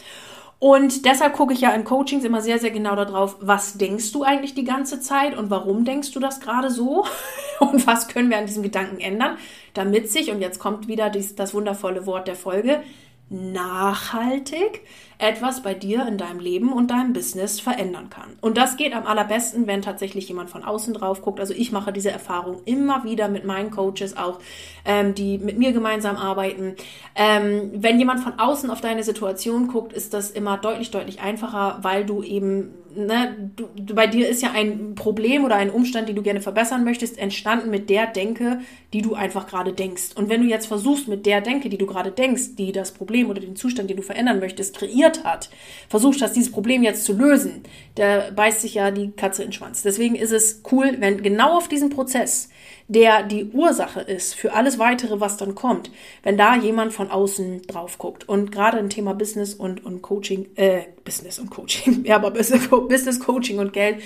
Und 0.58 1.04
deshalb 1.04 1.34
gucke 1.34 1.52
ich 1.52 1.60
ja 1.60 1.70
in 1.72 1.84
Coachings 1.84 2.24
immer 2.24 2.40
sehr, 2.40 2.58
sehr 2.58 2.70
genau 2.70 2.96
darauf, 2.96 3.36
was 3.40 3.74
denkst 3.76 4.10
du 4.12 4.22
eigentlich 4.22 4.54
die 4.54 4.64
ganze 4.64 5.00
Zeit 5.00 5.36
und 5.36 5.50
warum 5.50 5.84
denkst 5.84 6.12
du 6.12 6.18
das 6.18 6.40
gerade 6.40 6.70
so 6.70 7.04
und 7.60 7.86
was 7.86 8.08
können 8.08 8.30
wir 8.30 8.38
an 8.38 8.46
diesem 8.46 8.62
Gedanken 8.62 9.00
ändern, 9.00 9.36
damit 9.74 10.10
sich, 10.10 10.30
und 10.30 10.40
jetzt 10.40 10.60
kommt 10.60 10.88
wieder 10.88 11.10
dies, 11.10 11.34
das 11.34 11.52
wundervolle 11.52 12.06
Wort 12.06 12.26
der 12.26 12.36
Folge, 12.36 12.80
nachhaltig 13.28 14.80
etwas 15.20 15.62
bei 15.62 15.74
dir 15.74 16.06
in 16.06 16.18
deinem 16.18 16.40
Leben 16.40 16.72
und 16.72 16.90
deinem 16.90 17.12
Business 17.12 17.60
verändern 17.60 18.10
kann. 18.10 18.30
Und 18.40 18.56
das 18.56 18.76
geht 18.76 18.94
am 18.94 19.06
allerbesten, 19.06 19.66
wenn 19.66 19.82
tatsächlich 19.82 20.28
jemand 20.28 20.50
von 20.50 20.64
außen 20.64 20.94
drauf 20.94 21.22
guckt. 21.22 21.40
Also 21.40 21.54
ich 21.54 21.72
mache 21.72 21.92
diese 21.92 22.10
Erfahrung 22.10 22.62
immer 22.64 23.04
wieder 23.04 23.28
mit 23.28 23.44
meinen 23.44 23.70
Coaches 23.70 24.16
auch, 24.16 24.38
ähm, 24.84 25.14
die 25.14 25.38
mit 25.38 25.58
mir 25.58 25.72
gemeinsam 25.72 26.16
arbeiten. 26.16 26.74
Ähm, 27.14 27.70
wenn 27.74 27.98
jemand 27.98 28.20
von 28.20 28.38
außen 28.38 28.70
auf 28.70 28.80
deine 28.80 29.02
Situation 29.02 29.68
guckt, 29.68 29.92
ist 29.92 30.14
das 30.14 30.30
immer 30.30 30.56
deutlich, 30.56 30.90
deutlich 30.90 31.20
einfacher, 31.20 31.78
weil 31.82 32.04
du 32.06 32.22
eben 32.22 32.74
ne, 32.94 33.50
du, 33.56 33.68
bei 33.94 34.06
dir 34.06 34.28
ist 34.28 34.42
ja 34.42 34.52
ein 34.52 34.94
Problem 34.94 35.44
oder 35.44 35.56
ein 35.56 35.70
Umstand, 35.70 36.08
den 36.08 36.16
du 36.16 36.22
gerne 36.22 36.40
verbessern 36.40 36.84
möchtest, 36.84 37.18
entstanden 37.18 37.70
mit 37.70 37.90
der 37.90 38.06
Denke, 38.06 38.60
die 38.92 39.02
du 39.02 39.14
einfach 39.14 39.46
gerade 39.46 39.72
denkst. 39.72 40.10
Und 40.14 40.28
wenn 40.28 40.42
du 40.42 40.48
jetzt 40.48 40.66
versuchst, 40.66 41.08
mit 41.08 41.26
der 41.26 41.40
Denke, 41.40 41.68
die 41.68 41.78
du 41.78 41.86
gerade 41.86 42.10
denkst, 42.10 42.56
die 42.56 42.72
das 42.72 42.92
Problem 42.92 43.30
oder 43.30 43.40
den 43.40 43.56
Zustand, 43.56 43.90
den 43.90 43.96
du 43.96 44.02
verändern 44.02 44.40
möchtest, 44.40 44.80
kreiert 45.10 45.24
hat, 45.24 45.50
versuchst 45.88 46.22
hast, 46.22 46.36
dieses 46.36 46.52
Problem 46.52 46.82
jetzt 46.82 47.04
zu 47.04 47.12
lösen, 47.12 47.62
da 47.96 48.30
beißt 48.34 48.60
sich 48.60 48.74
ja 48.74 48.90
die 48.90 49.10
Katze 49.12 49.42
in 49.42 49.48
den 49.48 49.52
Schwanz. 49.52 49.82
Deswegen 49.82 50.14
ist 50.14 50.32
es 50.32 50.62
cool, 50.70 50.96
wenn 50.98 51.22
genau 51.22 51.56
auf 51.56 51.68
diesen 51.68 51.90
Prozess 51.90 52.48
der 52.90 53.22
die 53.22 53.44
Ursache 53.52 54.00
ist 54.00 54.34
für 54.34 54.52
alles 54.52 54.80
weitere, 54.80 55.20
was 55.20 55.36
dann 55.36 55.54
kommt, 55.54 55.92
wenn 56.24 56.36
da 56.36 56.56
jemand 56.56 56.92
von 56.92 57.08
außen 57.08 57.62
drauf 57.68 57.98
guckt. 57.98 58.28
Und 58.28 58.50
gerade 58.50 58.78
im 58.78 58.90
Thema 58.90 59.14
Business 59.14 59.54
und, 59.54 59.84
und 59.84 60.02
Coaching, 60.02 60.48
äh, 60.56 60.82
Business 61.04 61.38
und 61.38 61.50
Coaching, 61.50 62.04
ja, 62.04 62.16
aber 62.16 62.32
Business, 62.32 63.20
Coaching 63.20 63.60
und 63.60 63.72
Geld, 63.72 64.02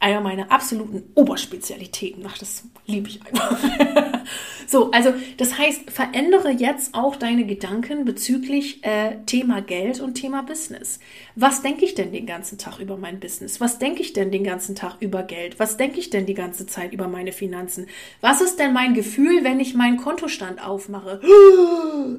einer 0.00 0.22
meiner 0.22 0.50
absoluten 0.50 1.02
Oberspezialitäten. 1.14 2.24
Ach, 2.26 2.38
das 2.38 2.64
liebe 2.86 3.08
ich 3.08 3.20
einfach. 3.24 3.58
so, 4.66 4.90
also 4.92 5.12
das 5.36 5.58
heißt, 5.58 5.90
verändere 5.90 6.50
jetzt 6.50 6.94
auch 6.94 7.16
deine 7.16 7.44
Gedanken 7.44 8.06
bezüglich 8.06 8.82
äh, 8.82 9.16
Thema 9.26 9.60
Geld 9.60 10.00
und 10.00 10.14
Thema 10.14 10.42
Business. 10.42 11.00
Was 11.34 11.62
denke 11.62 11.84
ich 11.84 11.94
denn 11.94 12.12
den 12.12 12.26
ganzen 12.26 12.58
Tag 12.58 12.78
über 12.78 12.96
mein 12.96 13.18
Business? 13.18 13.60
Was 13.60 13.78
denke 13.78 14.02
ich 14.02 14.12
denn 14.12 14.30
den 14.30 14.44
ganzen 14.44 14.74
Tag 14.74 14.96
über 15.00 15.22
Geld? 15.22 15.58
Was 15.58 15.76
denke 15.76 15.98
ich 15.98 16.10
denn 16.10 16.26
die 16.26 16.34
ganze 16.34 16.66
Zeit 16.66 16.92
über 16.92 17.08
meine 17.08 17.32
Finanzen? 17.32 17.86
Was 18.20 18.40
ist 18.42 18.58
denn 18.58 18.72
mein 18.72 18.92
Gefühl, 18.92 19.42
wenn 19.42 19.58
ich 19.58 19.74
meinen 19.74 19.96
Kontostand 19.96 20.62
aufmache? 20.64 21.20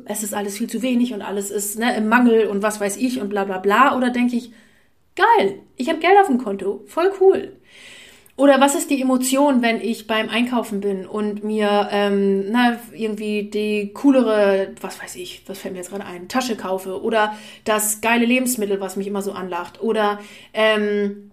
Es 0.05 0.23
ist 0.23 0.33
alles 0.33 0.57
viel 0.57 0.69
zu 0.69 0.81
wenig 0.81 1.13
und 1.13 1.21
alles 1.21 1.51
ist 1.51 1.77
ne, 1.77 1.95
im 1.95 2.07
Mangel 2.07 2.47
und 2.47 2.63
was 2.63 2.79
weiß 2.79 2.97
ich 2.97 3.21
und 3.21 3.29
bla 3.29 3.43
bla 3.43 3.59
bla. 3.59 3.95
Oder 3.95 4.09
denke 4.09 4.35
ich, 4.35 4.51
geil, 5.15 5.59
ich 5.75 5.89
habe 5.89 5.99
Geld 5.99 6.17
auf 6.19 6.27
dem 6.27 6.39
Konto, 6.39 6.83
voll 6.87 7.11
cool. 7.19 7.57
Oder 8.35 8.59
was 8.59 8.73
ist 8.73 8.89
die 8.89 8.99
Emotion, 8.99 9.61
wenn 9.61 9.79
ich 9.79 10.07
beim 10.07 10.27
Einkaufen 10.27 10.81
bin 10.81 11.05
und 11.05 11.43
mir 11.43 11.87
ähm, 11.91 12.49
na, 12.49 12.79
irgendwie 12.91 13.43
die 13.43 13.93
coolere, 13.93 14.73
was 14.81 15.01
weiß 15.01 15.15
ich, 15.17 15.43
was 15.45 15.59
fällt 15.59 15.73
mir 15.73 15.79
jetzt 15.79 15.91
gerade 15.91 16.05
ein, 16.05 16.27
Tasche 16.29 16.55
kaufe 16.55 17.03
oder 17.03 17.35
das 17.63 18.01
geile 18.01 18.25
Lebensmittel, 18.25 18.81
was 18.81 18.95
mich 18.95 19.05
immer 19.05 19.21
so 19.21 19.33
anlacht 19.33 19.81
oder 19.83 20.19
ähm, 20.53 21.31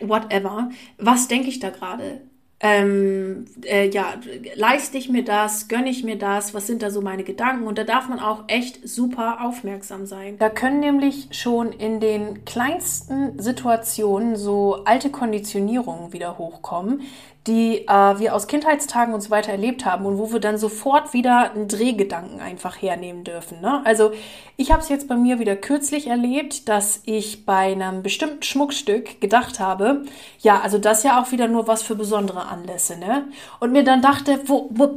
whatever. 0.00 0.70
Was 0.98 1.28
denke 1.28 1.48
ich 1.48 1.60
da 1.60 1.70
gerade? 1.70 2.20
Ähm, 2.60 3.44
äh, 3.64 3.88
ja, 3.88 4.14
leiste 4.56 4.98
ich 4.98 5.08
mir 5.08 5.24
das, 5.24 5.68
gönne 5.68 5.90
ich 5.90 6.02
mir 6.02 6.18
das, 6.18 6.54
was 6.54 6.66
sind 6.66 6.82
da 6.82 6.90
so 6.90 7.00
meine 7.00 7.22
Gedanken? 7.22 7.68
Und 7.68 7.78
da 7.78 7.84
darf 7.84 8.08
man 8.08 8.18
auch 8.18 8.44
echt 8.48 8.86
super 8.88 9.38
aufmerksam 9.42 10.06
sein. 10.06 10.38
Da 10.38 10.50
können 10.50 10.80
nämlich 10.80 11.28
schon 11.30 11.70
in 11.70 12.00
den 12.00 12.44
kleinsten 12.44 13.38
Situationen 13.38 14.34
so 14.34 14.82
alte 14.84 15.10
Konditionierungen 15.10 16.12
wieder 16.12 16.36
hochkommen, 16.36 17.02
die 17.48 17.88
äh, 17.88 18.18
wir 18.18 18.34
aus 18.34 18.46
Kindheitstagen 18.46 19.14
und 19.14 19.22
so 19.22 19.30
weiter 19.30 19.50
erlebt 19.50 19.84
haben 19.84 20.04
und 20.06 20.18
wo 20.18 20.32
wir 20.32 20.38
dann 20.38 20.58
sofort 20.58 21.14
wieder 21.14 21.50
einen 21.52 21.66
Drehgedanken 21.66 22.40
einfach 22.40 22.80
hernehmen 22.80 23.24
dürfen. 23.24 23.60
Ne? 23.60 23.80
Also 23.84 24.12
ich 24.56 24.70
habe 24.70 24.82
es 24.82 24.88
jetzt 24.88 25.08
bei 25.08 25.16
mir 25.16 25.38
wieder 25.38 25.56
kürzlich 25.56 26.08
erlebt, 26.08 26.68
dass 26.68 27.00
ich 27.06 27.46
bei 27.46 27.72
einem 27.72 28.02
bestimmten 28.02 28.42
Schmuckstück 28.42 29.20
gedacht 29.20 29.58
habe, 29.58 30.04
ja, 30.40 30.60
also 30.60 30.78
das 30.78 31.02
ja 31.02 31.20
auch 31.20 31.32
wieder 31.32 31.48
nur 31.48 31.66
was 31.66 31.82
für 31.82 31.94
besondere 31.94 32.46
Anlässe, 32.46 32.98
ne? 32.98 33.28
Und 33.60 33.72
mir 33.72 33.84
dann 33.84 34.02
dachte, 34.02 34.40
wo, 34.46 34.68
wo, 34.70 34.96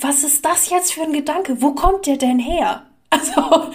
was 0.00 0.24
ist 0.24 0.44
das 0.44 0.70
jetzt 0.70 0.94
für 0.94 1.02
ein 1.02 1.12
Gedanke? 1.12 1.60
Wo 1.60 1.72
kommt 1.72 2.06
der 2.06 2.16
denn 2.16 2.38
her? 2.38 2.82
Also 3.12 3.70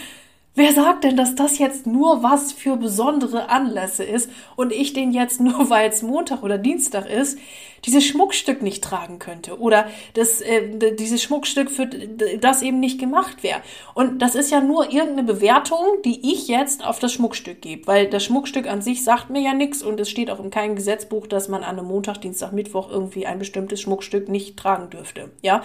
Wer 0.57 0.73
sagt 0.73 1.03
denn, 1.03 1.15
dass 1.15 1.35
das 1.35 1.59
jetzt 1.59 1.85
nur 1.85 2.23
was 2.23 2.51
für 2.51 2.77
besondere 2.77 3.49
Anlässe 3.49 4.03
ist 4.03 4.27
und 4.55 4.73
ich 4.73 4.91
den 4.91 5.11
jetzt 5.11 5.39
nur, 5.47 5.69
weil 5.69 5.91
es 5.91 6.01
Montag 6.01 6.41
oder 6.41 6.57
Dienstag 6.57 7.07
ist, 7.07 7.37
dieses 7.85 8.05
Schmuckstück 8.05 8.61
nicht 8.61 8.83
tragen 8.83 9.19
könnte 9.19 9.59
oder 9.59 9.87
das, 10.13 10.41
äh, 10.41 10.95
dieses 10.95 11.21
Schmuckstück 11.21 11.69
für 11.69 11.85
das 11.85 12.61
eben 12.61 12.79
nicht 12.79 12.99
gemacht 12.99 13.43
wäre. 13.43 13.61
Und 13.93 14.19
das 14.19 14.35
ist 14.35 14.51
ja 14.51 14.61
nur 14.61 14.91
irgendeine 14.91 15.23
Bewertung, 15.23 15.79
die 16.03 16.33
ich 16.33 16.47
jetzt 16.47 16.83
auf 16.85 16.99
das 16.99 17.13
Schmuckstück 17.13 17.61
gebe, 17.61 17.87
weil 17.87 18.07
das 18.07 18.23
Schmuckstück 18.23 18.67
an 18.67 18.81
sich 18.81 19.03
sagt 19.03 19.29
mir 19.29 19.41
ja 19.41 19.53
nichts 19.53 19.83
und 19.83 19.99
es 19.99 20.09
steht 20.09 20.31
auch 20.31 20.43
in 20.43 20.49
keinem 20.49 20.75
Gesetzbuch, 20.75 21.27
dass 21.27 21.49
man 21.49 21.63
an 21.63 21.77
einem 21.77 21.87
Montag, 21.87 22.19
Dienstag, 22.21 22.51
Mittwoch 22.51 22.89
irgendwie 22.89 23.25
ein 23.25 23.39
bestimmtes 23.39 23.81
Schmuckstück 23.81 24.27
nicht 24.27 24.57
tragen 24.57 24.89
dürfte. 24.89 25.29
Ja, 25.41 25.63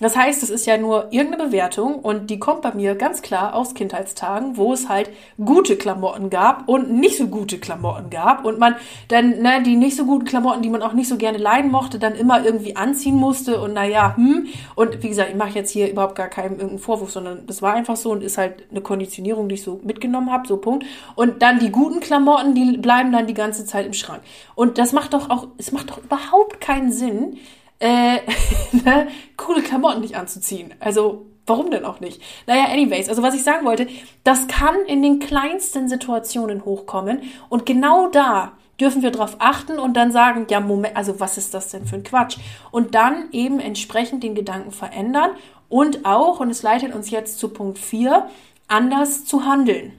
das 0.00 0.16
heißt, 0.16 0.42
es 0.42 0.50
ist 0.50 0.66
ja 0.66 0.76
nur 0.76 1.12
irgendeine 1.12 1.46
Bewertung 1.46 1.96
und 1.96 2.28
die 2.30 2.38
kommt 2.38 2.62
bei 2.62 2.74
mir 2.74 2.94
ganz 2.94 3.22
klar 3.22 3.54
aus 3.54 3.74
Kindheitstagen, 3.74 4.33
wo 4.54 4.72
es 4.72 4.88
halt 4.88 5.10
gute 5.42 5.76
Klamotten 5.76 6.30
gab 6.30 6.68
und 6.68 6.92
nicht 6.92 7.16
so 7.16 7.28
gute 7.28 7.58
Klamotten 7.58 8.10
gab 8.10 8.44
und 8.44 8.58
man 8.58 8.76
dann 9.08 9.42
ne, 9.42 9.62
die 9.62 9.76
nicht 9.76 9.96
so 9.96 10.04
guten 10.04 10.24
Klamotten, 10.24 10.62
die 10.62 10.70
man 10.70 10.82
auch 10.82 10.92
nicht 10.92 11.08
so 11.08 11.16
gerne 11.16 11.38
leiden 11.38 11.70
mochte, 11.70 11.98
dann 11.98 12.14
immer 12.14 12.44
irgendwie 12.44 12.76
anziehen 12.76 13.16
musste 13.16 13.60
und 13.60 13.72
naja, 13.74 14.16
hm. 14.16 14.46
Und 14.74 15.02
wie 15.02 15.08
gesagt, 15.08 15.30
ich 15.30 15.36
mache 15.36 15.54
jetzt 15.54 15.70
hier 15.70 15.90
überhaupt 15.90 16.14
gar 16.14 16.28
keinen 16.28 16.54
irgendeinen 16.54 16.78
Vorwurf, 16.78 17.10
sondern 17.10 17.46
das 17.46 17.62
war 17.62 17.74
einfach 17.74 17.96
so 17.96 18.10
und 18.12 18.22
ist 18.22 18.38
halt 18.38 18.64
eine 18.70 18.80
Konditionierung, 18.80 19.48
die 19.48 19.56
ich 19.56 19.62
so 19.62 19.80
mitgenommen 19.84 20.32
habe, 20.32 20.46
so 20.46 20.56
Punkt. 20.56 20.84
Und 21.14 21.42
dann 21.42 21.58
die 21.58 21.70
guten 21.70 22.00
Klamotten, 22.00 22.54
die 22.54 22.78
bleiben 22.78 23.12
dann 23.12 23.26
die 23.26 23.34
ganze 23.34 23.64
Zeit 23.64 23.86
im 23.86 23.92
Schrank. 23.92 24.22
Und 24.54 24.78
das 24.78 24.92
macht 24.92 25.14
doch 25.14 25.30
auch, 25.30 25.48
es 25.58 25.72
macht 25.72 25.90
doch 25.90 25.98
überhaupt 25.98 26.60
keinen 26.60 26.92
Sinn, 26.92 27.38
äh, 27.80 28.18
ne, 28.72 29.08
coole 29.36 29.62
Klamotten 29.62 30.00
nicht 30.00 30.16
anzuziehen. 30.16 30.74
Also 30.80 31.26
Warum 31.46 31.70
denn 31.70 31.84
auch 31.84 32.00
nicht? 32.00 32.22
Naja, 32.46 32.66
anyways, 32.66 33.08
also 33.08 33.22
was 33.22 33.34
ich 33.34 33.42
sagen 33.42 33.66
wollte, 33.66 33.86
das 34.22 34.46
kann 34.48 34.76
in 34.86 35.02
den 35.02 35.18
kleinsten 35.18 35.88
Situationen 35.88 36.64
hochkommen 36.64 37.22
und 37.48 37.66
genau 37.66 38.08
da 38.08 38.52
dürfen 38.80 39.02
wir 39.02 39.10
darauf 39.10 39.36
achten 39.38 39.78
und 39.78 39.94
dann 39.94 40.10
sagen, 40.10 40.46
ja, 40.50 40.60
Moment, 40.60 40.96
also 40.96 41.20
was 41.20 41.38
ist 41.38 41.54
das 41.54 41.68
denn 41.68 41.86
für 41.86 41.96
ein 41.96 42.02
Quatsch? 42.02 42.38
Und 42.70 42.94
dann 42.94 43.28
eben 43.30 43.60
entsprechend 43.60 44.22
den 44.22 44.34
Gedanken 44.34 44.72
verändern 44.72 45.30
und 45.68 46.04
auch, 46.04 46.40
und 46.40 46.50
es 46.50 46.62
leitet 46.62 46.94
uns 46.94 47.10
jetzt 47.10 47.38
zu 47.38 47.48
Punkt 47.48 47.78
4, 47.78 48.28
anders 48.66 49.24
zu 49.24 49.44
handeln. 49.44 49.92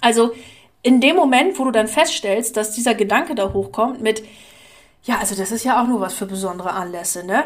Also 0.00 0.32
in 0.82 1.00
dem 1.00 1.16
Moment, 1.16 1.58
wo 1.58 1.64
du 1.64 1.70
dann 1.70 1.88
feststellst, 1.88 2.56
dass 2.56 2.72
dieser 2.72 2.94
Gedanke 2.94 3.34
da 3.34 3.52
hochkommt 3.52 4.00
mit, 4.00 4.24
ja, 5.06 5.18
also 5.18 5.36
das 5.36 5.52
ist 5.52 5.64
ja 5.64 5.80
auch 5.80 5.86
nur 5.86 6.00
was 6.00 6.14
für 6.14 6.26
besondere 6.26 6.72
Anlässe, 6.72 7.24
ne? 7.24 7.44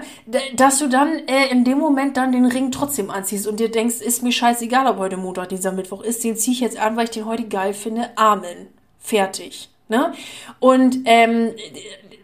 Dass 0.55 0.79
du 0.79 0.89
dann 0.89 1.11
äh, 1.29 1.49
in 1.51 1.63
dem 1.63 1.79
Moment 1.79 2.17
dann 2.17 2.33
den 2.33 2.47
Ring 2.47 2.73
trotzdem 2.73 3.11
anziehst 3.11 3.47
und 3.47 3.61
dir 3.61 3.71
denkst, 3.71 4.01
ist 4.01 4.23
mir 4.23 4.33
scheißegal, 4.33 4.87
ob 4.87 4.97
heute 4.97 5.19
Montag, 5.19 5.51
dieser 5.51 5.71
Mittwoch 5.71 6.03
ist, 6.03 6.25
den 6.25 6.37
ziehe 6.37 6.55
ich 6.55 6.61
jetzt 6.61 6.79
an, 6.79 6.97
weil 6.97 7.05
ich 7.05 7.11
den 7.11 7.27
heute 7.27 7.47
geil 7.49 7.75
finde. 7.75 8.17
Amen. 8.17 8.69
Fertig. 8.99 9.69
Ne? 9.89 10.15
Und 10.59 11.01
ähm, 11.05 11.53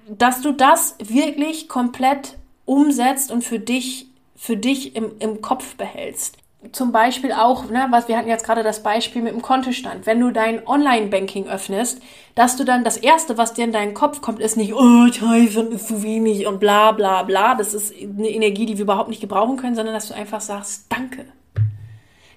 dass 0.08 0.40
du 0.40 0.52
das 0.52 0.94
wirklich 0.98 1.68
komplett 1.68 2.38
umsetzt 2.64 3.30
und 3.30 3.42
für 3.42 3.58
dich, 3.58 4.06
für 4.36 4.56
dich 4.56 4.96
im, 4.96 5.18
im 5.18 5.42
Kopf 5.42 5.74
behältst. 5.76 6.38
Zum 6.72 6.92
Beispiel 6.92 7.32
auch, 7.32 7.70
ne, 7.70 7.86
was 7.90 8.08
wir 8.08 8.16
hatten 8.16 8.28
jetzt 8.28 8.44
gerade 8.44 8.62
das 8.62 8.82
Beispiel 8.82 9.22
mit 9.22 9.32
dem 9.32 9.42
Kontostand. 9.42 10.06
Wenn 10.06 10.20
du 10.20 10.30
dein 10.30 10.66
Online-Banking 10.66 11.46
öffnest, 11.46 12.00
dass 12.34 12.56
du 12.56 12.64
dann 12.64 12.84
das 12.84 12.96
erste, 12.96 13.38
was 13.38 13.54
dir 13.54 13.64
in 13.64 13.72
deinen 13.72 13.94
Kopf 13.94 14.20
kommt, 14.20 14.40
ist 14.40 14.56
nicht, 14.56 14.74
oh, 14.74 15.06
scheiße, 15.12 15.60
ist 15.60 15.88
zu 15.88 16.02
wenig 16.02 16.46
und 16.46 16.60
bla 16.60 16.92
bla 16.92 17.22
bla. 17.22 17.54
Das 17.54 17.74
ist 17.74 17.94
eine 17.94 18.28
Energie, 18.28 18.66
die 18.66 18.76
wir 18.76 18.84
überhaupt 18.84 19.08
nicht 19.08 19.20
gebrauchen 19.20 19.56
können, 19.56 19.76
sondern 19.76 19.94
dass 19.94 20.08
du 20.08 20.14
einfach 20.14 20.40
sagst, 20.40 20.86
danke 20.88 21.26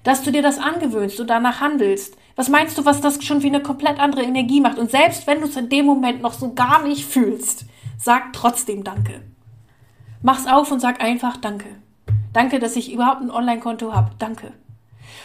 dass 0.02 0.22
du 0.22 0.32
dir 0.32 0.42
das 0.42 0.58
angewöhnst 0.58 1.20
und 1.20 1.28
danach 1.28 1.60
handelst. 1.60 2.16
Was 2.36 2.48
meinst 2.48 2.78
du, 2.78 2.84
was 2.84 3.00
das 3.00 3.22
schon 3.22 3.42
wie 3.42 3.48
eine 3.48 3.62
komplett 3.62 3.98
andere 3.98 4.22
Energie 4.22 4.60
macht? 4.60 4.78
Und 4.78 4.90
selbst 4.90 5.26
wenn 5.26 5.40
du 5.40 5.46
es 5.46 5.56
in 5.56 5.68
dem 5.68 5.86
Moment 5.86 6.22
noch 6.22 6.32
so 6.32 6.54
gar 6.54 6.82
nicht 6.82 7.04
fühlst, 7.04 7.66
sag 7.98 8.32
trotzdem 8.32 8.82
Danke. 8.84 9.22
Mach's 10.22 10.46
auf 10.46 10.70
und 10.70 10.80
sag 10.80 11.02
einfach 11.02 11.36
Danke. 11.36 11.79
Danke, 12.32 12.58
dass 12.58 12.76
ich 12.76 12.92
überhaupt 12.92 13.22
ein 13.22 13.30
Online-Konto 13.30 13.92
habe. 13.92 14.10
Danke. 14.18 14.52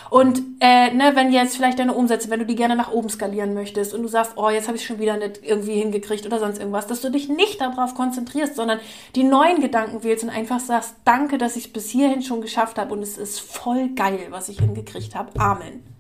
Und 0.10 0.42
äh, 0.60 0.94
ne, 0.94 1.12
wenn 1.16 1.32
jetzt 1.32 1.56
vielleicht 1.56 1.80
deine 1.80 1.94
Umsätze, 1.94 2.30
wenn 2.30 2.40
du 2.40 2.46
die 2.46 2.56
gerne 2.56 2.76
nach 2.76 2.92
oben 2.92 3.10
skalieren 3.10 3.54
möchtest 3.54 3.94
und 3.94 4.04
du 4.04 4.08
sagst, 4.08 4.34
oh, 4.36 4.50
jetzt 4.50 4.68
habe 4.68 4.78
ich 4.78 4.86
schon 4.86 5.00
wieder 5.00 5.18
nicht 5.18 5.42
irgendwie 5.44 5.76
hingekriegt 5.76 6.26
oder 6.26 6.40
sonst 6.40 6.60
irgendwas, 6.60 6.88
dass 6.88 7.02
du 7.02 7.10
dich 7.10 7.28
nicht 7.28 7.60
darauf 7.60 7.96
konzentrierst, 7.96 8.56
sondern 8.56 8.80
die 9.16 9.24
neuen 9.24 9.62
Gedanken 9.62 10.04
wählst 10.04 10.24
und 10.24 10.30
einfach 10.30 10.60
sagst, 10.60 10.96
danke, 11.06 11.38
dass 11.38 11.56
ich 11.56 11.66
es 11.66 11.74
bis 11.74 11.90
hierhin 11.90 12.22
schon 12.22 12.42
geschafft 12.42 12.78
habe 12.78 12.94
und 12.94 13.02
es 13.02 13.18
ist 13.18 13.40
voll 13.40 13.90
geil, 13.90 14.28
was 14.30 14.50
ich 14.50 14.60
hingekriegt 14.60 15.16
habe. 15.16 15.38
Amen. 15.40 15.95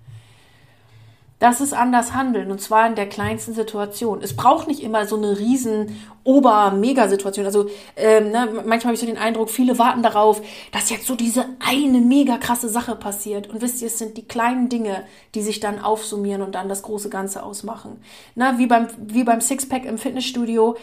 Das 1.38 1.60
ist 1.60 1.74
anders 1.74 2.14
handeln 2.14 2.50
und 2.50 2.62
zwar 2.62 2.88
in 2.88 2.96
der 2.96 3.10
kleinsten 3.10 3.54
Situation. 3.54 4.22
Es 4.22 4.36
braucht 4.36 4.70
nicht 4.70 4.82
immer 4.82 5.06
so 5.06 5.18
eine 5.18 5.38
riesen 5.38 5.98
Ober-Mega-Situation. 6.24 7.46
Also 7.46 7.70
ähm, 7.98 8.32
ne, 8.32 8.64
manchmal 8.66 8.86
habe 8.86 8.94
ich 8.94 9.02
so 9.02 9.06
den 9.06 9.18
Eindruck, 9.18 9.50
viele 9.50 9.78
warten 9.78 10.02
darauf, 10.02 10.42
dass 10.72 10.90
jetzt 10.90 11.06
so 11.06 11.16
diese 11.16 11.46
eine 11.60 12.00
mega 12.00 12.38
krasse 12.38 12.70
Sache 12.70 12.96
passiert. 12.96 13.50
Und 13.50 13.62
wisst 13.62 13.82
ihr, 13.82 13.88
es 13.88 14.00
sind 14.00 14.16
die 14.16 14.26
kleinen 14.26 14.70
Dinge, 14.70 15.04
die 15.36 15.42
sich 15.42 15.60
dann 15.60 15.80
aufsummieren 15.80 16.42
und 16.42 16.56
dann 16.56 16.70
das 16.70 16.84
große 16.84 17.10
Ganze 17.10 17.44
ausmachen. 17.44 18.02
Na, 18.36 18.58
wie 18.58 18.68
beim, 18.68 18.88
wie 18.98 19.26
beim 19.26 19.42
Sixpack 19.42 19.84
im 19.86 19.98
Fitnessstudio. 19.98 20.78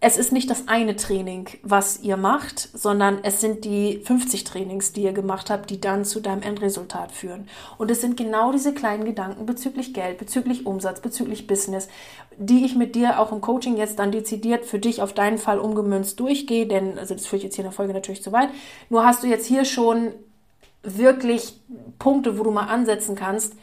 Es 0.00 0.16
ist 0.16 0.32
nicht 0.32 0.50
das 0.50 0.66
eine 0.66 0.96
Training, 0.96 1.48
was 1.62 2.00
ihr 2.02 2.16
macht, 2.16 2.58
sondern 2.58 3.18
es 3.22 3.40
sind 3.40 3.64
die 3.64 4.00
50 4.04 4.44
Trainings, 4.44 4.92
die 4.92 5.02
ihr 5.02 5.12
gemacht 5.12 5.50
habt, 5.50 5.70
die 5.70 5.80
dann 5.80 6.04
zu 6.04 6.20
deinem 6.20 6.42
Endresultat 6.42 7.12
führen. 7.12 7.48
Und 7.78 7.90
es 7.90 8.00
sind 8.00 8.16
genau 8.16 8.50
diese 8.52 8.74
kleinen 8.74 9.04
Gedanken 9.04 9.46
bezüglich 9.46 9.94
Geld, 9.94 10.18
bezüglich 10.18 10.66
Umsatz, 10.66 11.00
bezüglich 11.00 11.46
Business, 11.46 11.88
die 12.36 12.64
ich 12.64 12.76
mit 12.76 12.94
dir 12.94 13.20
auch 13.20 13.32
im 13.32 13.40
Coaching 13.40 13.76
jetzt 13.76 13.98
dann 13.98 14.12
dezidiert 14.12 14.64
für 14.64 14.78
dich 14.78 15.02
auf 15.02 15.12
deinen 15.12 15.38
Fall 15.38 15.58
umgemünzt 15.58 16.18
durchgehe, 16.20 16.66
denn, 16.66 16.98
also 16.98 17.14
das 17.14 17.26
führe 17.26 17.38
ich 17.38 17.44
jetzt 17.44 17.56
hier 17.56 17.64
in 17.64 17.70
der 17.70 17.76
Folge 17.76 17.92
natürlich 17.92 18.22
zu 18.22 18.32
weit, 18.32 18.50
nur 18.90 19.04
hast 19.04 19.22
du 19.22 19.26
jetzt 19.26 19.46
hier 19.46 19.64
schon 19.64 20.12
wirklich 20.82 21.60
Punkte, 21.98 22.38
wo 22.38 22.44
du 22.44 22.50
mal 22.50 22.66
ansetzen 22.66 23.14
kannst, 23.14 23.54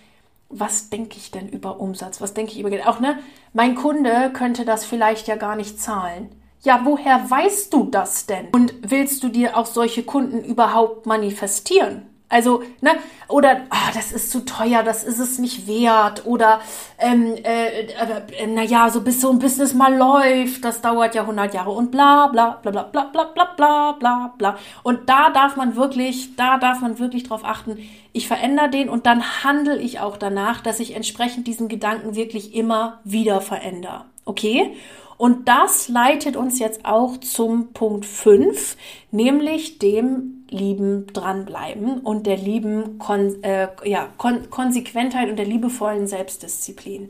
was 0.50 0.90
denke 0.90 1.18
ich 1.18 1.32
denn 1.32 1.50
über 1.50 1.80
Umsatz? 1.80 2.22
Was 2.22 2.34
denke 2.34 2.54
ich 2.54 2.60
über 2.60 2.70
Geld? 2.70 2.88
Auch, 2.88 3.00
ne, 3.00 3.20
mein 3.54 3.76
Kunde 3.76 4.32
könnte 4.34 4.66
das 4.66 4.86
vielleicht 4.86 5.28
ja 5.28 5.36
gar 5.36 5.56
nicht 5.56 5.80
zahlen. 5.80 6.30
Ja, 6.62 6.82
woher 6.84 7.30
weißt 7.30 7.74
du 7.74 7.86
das 7.86 8.26
denn? 8.26 8.48
Und 8.48 8.74
willst 8.82 9.24
du 9.24 9.30
dir 9.30 9.58
auch 9.58 9.68
solche 9.68 10.04
Kunden 10.04 10.44
überhaupt 10.44 11.06
manifestieren? 11.06 12.08
Also, 12.36 12.64
ne, 12.82 12.92
oder 13.30 13.62
ah, 13.70 13.92
das 13.94 14.12
ist 14.12 14.30
zu 14.30 14.44
teuer, 14.44 14.84
das 14.84 15.06
ist 15.06 15.20
es 15.20 15.40
nicht 15.40 15.68
wert, 15.68 16.26
oder 16.26 16.60
ähm, 17.00 17.34
äh, 17.46 17.84
äh, 17.84 18.46
naja, 18.46 18.90
so 18.90 19.00
bis 19.00 19.22
so 19.22 19.30
ein 19.30 19.40
Business 19.40 19.74
mal 19.74 19.96
läuft, 19.96 20.66
das 20.66 20.82
dauert 20.82 21.16
ja 21.16 21.22
100 21.22 21.54
Jahre 21.54 21.72
und 21.72 21.92
bla 21.92 22.28
bla 22.28 22.60
bla 22.62 22.72
bla 22.72 22.84
bla 22.84 23.04
bla 23.06 23.24
bla 23.24 23.46
bla 23.56 23.92
bla 23.94 24.34
bla. 24.38 24.58
Und 24.84 25.08
da 25.08 25.30
darf 25.30 25.56
man 25.56 25.78
wirklich, 25.78 26.36
da 26.36 26.58
darf 26.58 26.82
man 26.82 27.00
wirklich 27.00 27.24
drauf 27.24 27.46
achten, 27.46 27.78
ich 28.12 28.28
verändere 28.28 28.70
den 28.70 28.90
und 28.90 29.06
dann 29.06 29.24
handle 29.46 29.78
ich 29.78 30.02
auch 30.02 30.18
danach, 30.18 30.60
dass 30.60 30.82
ich 30.82 30.94
entsprechend 30.94 31.48
diesen 31.48 31.70
Gedanken 31.70 32.18
wirklich 32.18 32.54
immer 32.54 33.00
wieder 33.06 33.40
verändere. 33.40 34.04
Okay? 34.26 34.76
Und 35.18 35.48
das 35.48 35.88
leitet 35.88 36.36
uns 36.36 36.60
jetzt 36.60 36.84
auch 36.84 37.16
zum 37.16 37.72
Punkt 37.72 38.06
5, 38.06 38.76
nämlich 39.12 39.80
dem 39.80 40.35
lieben 40.50 41.08
dranbleiben 41.08 42.00
und 42.00 42.28
der 42.28 42.38
lieben 42.38 42.98
Kon 43.00 43.44
äh, 43.44 43.68
ja, 43.84 44.08
Kon 44.18 44.50
Konsequentheit 44.50 45.30
und 45.30 45.38
der 45.38 45.46
liebevollen 45.46 46.08
Selbstdisziplin. 46.08 47.10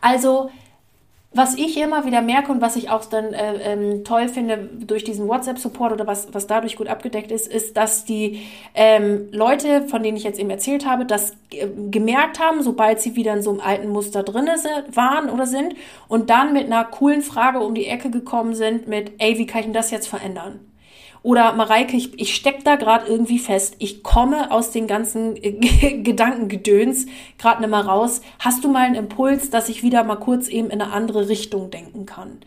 Also 0.00 0.50
was 1.36 1.56
ich 1.56 1.76
immer 1.76 2.06
wieder 2.06 2.22
merke 2.22 2.52
und 2.52 2.60
was 2.60 2.76
ich 2.76 2.90
auch 2.90 3.04
dann 3.06 3.32
äh, 3.34 3.72
ähm, 3.72 4.04
toll 4.04 4.28
finde 4.28 4.70
durch 4.86 5.02
diesen 5.02 5.26
WhatsApp-Support 5.26 5.92
oder 5.92 6.06
was, 6.06 6.32
was 6.32 6.46
dadurch 6.46 6.76
gut 6.76 6.86
abgedeckt 6.86 7.32
ist, 7.32 7.48
ist, 7.48 7.76
dass 7.76 8.04
die 8.04 8.46
ähm, 8.74 9.28
Leute, 9.32 9.88
von 9.88 10.04
denen 10.04 10.16
ich 10.16 10.22
jetzt 10.22 10.38
eben 10.38 10.50
erzählt 10.50 10.86
habe, 10.86 11.04
das 11.04 11.32
äh, 11.50 11.66
gemerkt 11.90 12.38
haben, 12.38 12.62
sobald 12.62 13.00
sie 13.00 13.16
wieder 13.16 13.34
in 13.34 13.42
so 13.42 13.50
einem 13.50 13.60
alten 13.60 13.88
Muster 13.88 14.22
drin 14.22 14.48
waren 14.92 15.28
oder 15.28 15.46
sind 15.46 15.74
und 16.06 16.30
dann 16.30 16.52
mit 16.52 16.66
einer 16.66 16.84
coolen 16.84 17.22
Frage 17.22 17.58
um 17.58 17.74
die 17.74 17.86
Ecke 17.86 18.10
gekommen 18.10 18.54
sind 18.54 18.86
mit, 18.86 19.12
ey, 19.18 19.36
wie 19.36 19.46
kann 19.46 19.60
ich 19.60 19.66
denn 19.66 19.74
das 19.74 19.90
jetzt 19.90 20.06
verändern? 20.06 20.60
Oder 21.24 21.54
Mareike, 21.54 21.96
ich, 21.96 22.20
ich 22.20 22.34
steck 22.34 22.64
da 22.64 22.76
gerade 22.76 23.06
irgendwie 23.06 23.38
fest. 23.38 23.76
Ich 23.78 24.02
komme 24.02 24.50
aus 24.50 24.72
den 24.72 24.86
ganzen 24.86 25.34
Gedankengedöns 26.04 27.06
gerade 27.38 27.62
nicht 27.62 27.70
mehr 27.70 27.86
raus. 27.86 28.20
Hast 28.38 28.62
du 28.62 28.68
mal 28.70 28.82
einen 28.82 28.94
Impuls, 28.94 29.48
dass 29.48 29.70
ich 29.70 29.82
wieder 29.82 30.04
mal 30.04 30.16
kurz 30.16 30.48
eben 30.48 30.68
in 30.68 30.82
eine 30.82 30.92
andere 30.92 31.30
Richtung 31.30 31.70
denken 31.70 32.04
kann? 32.04 32.40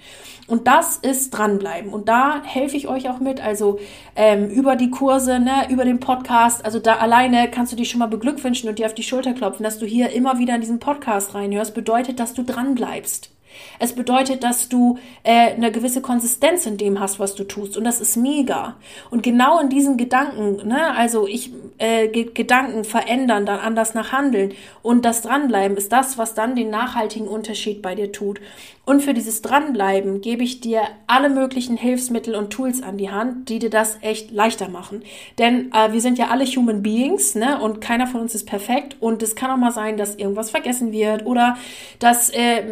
Und 0.46 0.68
das 0.68 0.98
ist 0.98 1.32
dranbleiben. 1.32 1.92
Und 1.92 2.08
da 2.08 2.44
helfe 2.44 2.78
ich 2.78 2.88
euch 2.88 3.10
auch 3.10 3.20
mit. 3.20 3.42
Also 3.42 3.80
ähm, 4.16 4.48
über 4.48 4.76
die 4.76 4.92
Kurse, 4.92 5.40
ne, 5.40 5.72
über 5.72 5.84
den 5.84 6.00
Podcast. 6.00 6.64
Also 6.64 6.78
da 6.78 6.98
alleine 6.98 7.50
kannst 7.50 7.72
du 7.72 7.78
dich 7.78 7.90
schon 7.90 7.98
mal 7.98 8.06
beglückwünschen 8.06 8.70
und 8.70 8.78
dir 8.78 8.86
auf 8.86 8.94
die 8.94 9.02
Schulter 9.02 9.34
klopfen, 9.34 9.64
dass 9.64 9.80
du 9.80 9.88
hier 9.88 10.12
immer 10.12 10.38
wieder 10.38 10.54
in 10.54 10.62
diesen 10.62 10.78
Podcast 10.78 11.34
reinhörst. 11.34 11.74
Bedeutet, 11.74 12.20
dass 12.20 12.36
du 12.36 12.44
dranbleibst. 12.44 13.32
Es 13.80 13.94
bedeutet, 13.94 14.44
dass 14.44 14.70
du 14.70 14.98
äh, 15.24 15.54
eine 15.54 15.72
gewisse 15.72 16.02
Konsistenz 16.02 16.66
in 16.66 16.78
dem 16.78 17.00
hast, 17.00 17.20
was 17.20 17.36
du 17.36 17.44
tust. 17.44 17.78
Und 17.78 17.84
das 17.84 18.02
ist 18.02 18.18
mega. 18.18 18.76
Und 19.10 19.24
genau 19.24 19.60
in 19.60 19.70
diesen 19.70 19.98
Gedanken, 19.98 20.68
ne, 20.68 20.96
also 20.96 21.28
ich 21.28 21.52
äh, 21.78 22.08
Gedanken 22.08 22.84
verändern, 22.84 23.46
dann 23.46 23.60
anders 23.60 23.94
nach 23.94 24.12
Handeln 24.12 24.54
und 24.82 25.06
das 25.06 25.22
Dranbleiben 25.22 25.78
ist 25.78 25.92
das, 25.92 26.18
was 26.18 26.34
dann 26.34 26.56
den 26.56 26.70
nachhaltigen 26.70 27.28
Unterschied 27.28 27.82
bei 27.82 27.96
dir 27.96 28.12
tut. 28.12 28.40
Und 28.88 29.02
für 29.02 29.14
dieses 29.14 29.42
Dranbleiben 29.42 30.22
gebe 30.22 30.44
ich 30.44 30.62
dir 30.62 30.82
alle 31.08 31.30
möglichen 31.30 31.76
Hilfsmittel 31.76 32.36
und 32.36 32.52
Tools 32.52 32.82
an 32.82 32.98
die 32.98 33.12
Hand, 33.12 33.50
die 33.50 33.60
dir 33.60 33.70
das 33.70 33.98
echt 34.00 34.32
leichter 34.32 34.70
machen. 34.70 35.04
Denn 35.38 35.74
äh, 35.74 35.92
wir 35.92 36.00
sind 36.00 36.18
ja 36.18 36.30
alle 36.30 36.46
Human 36.46 36.84
Beings, 36.84 37.36
ne? 37.36 37.60
Und 37.60 37.82
keiner 37.82 38.08
von 38.08 38.22
uns 38.22 38.34
ist 38.34 38.46
perfekt. 38.46 38.96
Und 39.02 39.22
es 39.22 39.36
kann 39.36 39.52
auch 39.52 39.58
mal 39.58 39.74
sein, 39.74 39.98
dass 39.98 40.16
irgendwas 40.16 40.52
vergessen 40.52 40.94
wird 40.94 41.26
oder 41.26 41.58
dass 42.00 42.30
äh, 42.30 42.64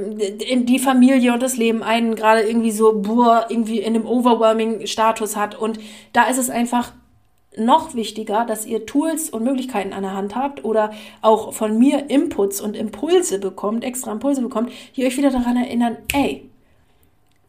die 0.55 0.79
Familie 0.79 1.33
und 1.33 1.43
das 1.43 1.57
Leben 1.57 1.83
einen 1.83 2.15
gerade 2.15 2.43
irgendwie 2.43 2.71
so 2.71 3.01
boah, 3.01 3.47
irgendwie 3.49 3.79
in 3.79 3.93
einem 3.93 4.05
overwhelming 4.05 4.87
Status 4.87 5.35
hat. 5.35 5.55
Und 5.55 5.79
da 6.13 6.29
ist 6.29 6.37
es 6.37 6.49
einfach 6.49 6.93
noch 7.57 7.93
wichtiger, 7.95 8.45
dass 8.45 8.65
ihr 8.65 8.85
Tools 8.85 9.29
und 9.29 9.43
Möglichkeiten 9.43 9.93
an 9.93 10.03
der 10.03 10.13
Hand 10.13 10.35
habt 10.35 10.63
oder 10.63 10.91
auch 11.21 11.53
von 11.53 11.77
mir 11.77 12.09
Inputs 12.09 12.61
und 12.61 12.75
Impulse 12.75 13.39
bekommt, 13.39 13.83
extra 13.83 14.11
Impulse 14.11 14.41
bekommt, 14.41 14.71
die 14.95 15.05
euch 15.05 15.17
wieder 15.17 15.31
daran 15.31 15.57
erinnern, 15.57 15.97
ey, 16.13 16.49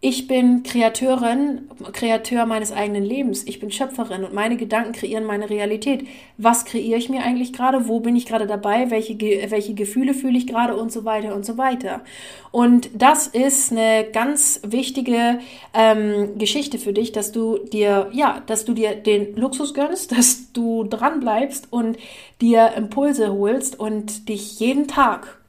ich 0.08 0.28
bin 0.28 0.62
Kreateurin, 0.62 1.68
Kreateur 1.92 2.46
meines 2.46 2.70
eigenen 2.70 3.02
Lebens. 3.02 3.42
Ich 3.44 3.58
bin 3.58 3.72
Schöpferin 3.72 4.22
und 4.22 4.32
meine 4.32 4.56
Gedanken 4.56 4.92
kreieren 4.92 5.24
meine 5.24 5.50
Realität. 5.50 6.06
Was 6.38 6.64
kreiere 6.64 6.96
ich 6.96 7.08
mir 7.08 7.24
eigentlich 7.24 7.52
gerade? 7.52 7.88
Wo 7.88 7.98
bin 7.98 8.14
ich 8.14 8.24
gerade 8.24 8.46
dabei? 8.46 8.92
Welche, 8.92 9.18
welche 9.50 9.74
Gefühle 9.74 10.14
fühle 10.14 10.38
ich 10.38 10.46
gerade? 10.46 10.76
Und 10.76 10.92
so 10.92 11.04
weiter 11.04 11.34
und 11.34 11.44
so 11.44 11.58
weiter. 11.58 12.02
Und 12.52 12.88
das 12.94 13.26
ist 13.26 13.72
eine 13.72 14.06
ganz 14.12 14.60
wichtige 14.64 15.40
ähm, 15.74 16.38
Geschichte 16.38 16.78
für 16.78 16.92
dich, 16.92 17.10
dass 17.10 17.32
du 17.32 17.58
dir, 17.58 18.08
ja, 18.12 18.44
dass 18.46 18.64
du 18.64 18.74
dir 18.74 18.94
den 18.94 19.34
Luxus 19.34 19.74
gönnst, 19.74 20.12
dass 20.16 20.52
du 20.52 20.84
dran 20.84 21.18
bleibst 21.18 21.66
und 21.72 21.98
dir 22.40 22.74
Impulse 22.76 23.32
holst 23.32 23.80
und 23.80 24.28
dich 24.28 24.60
jeden 24.60 24.86
Tag 24.86 25.40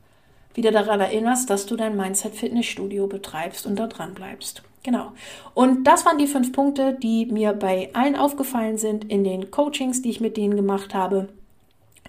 wieder 0.57 0.71
daran 0.71 0.99
erinnerst, 0.99 1.49
dass 1.49 1.67
du 1.67 1.77
dein 1.77 1.95
Mindset 1.95 2.33
Fitnessstudio 2.35 3.07
betreibst 3.07 3.65
und 3.65 3.77
da 3.77 3.87
dran 3.87 4.15
bleibst. 4.15 4.63
Genau. 4.83 5.11
Und 5.53 5.85
das 5.85 6.05
waren 6.05 6.17
die 6.17 6.27
fünf 6.27 6.51
Punkte, 6.51 6.97
die 7.01 7.27
mir 7.27 7.53
bei 7.53 7.89
allen 7.93 8.15
aufgefallen 8.15 8.77
sind 8.77 9.05
in 9.05 9.23
den 9.23 9.51
Coachings, 9.51 10.01
die 10.01 10.09
ich 10.09 10.19
mit 10.19 10.35
denen 10.35 10.55
gemacht 10.55 10.95
habe. 10.95 11.29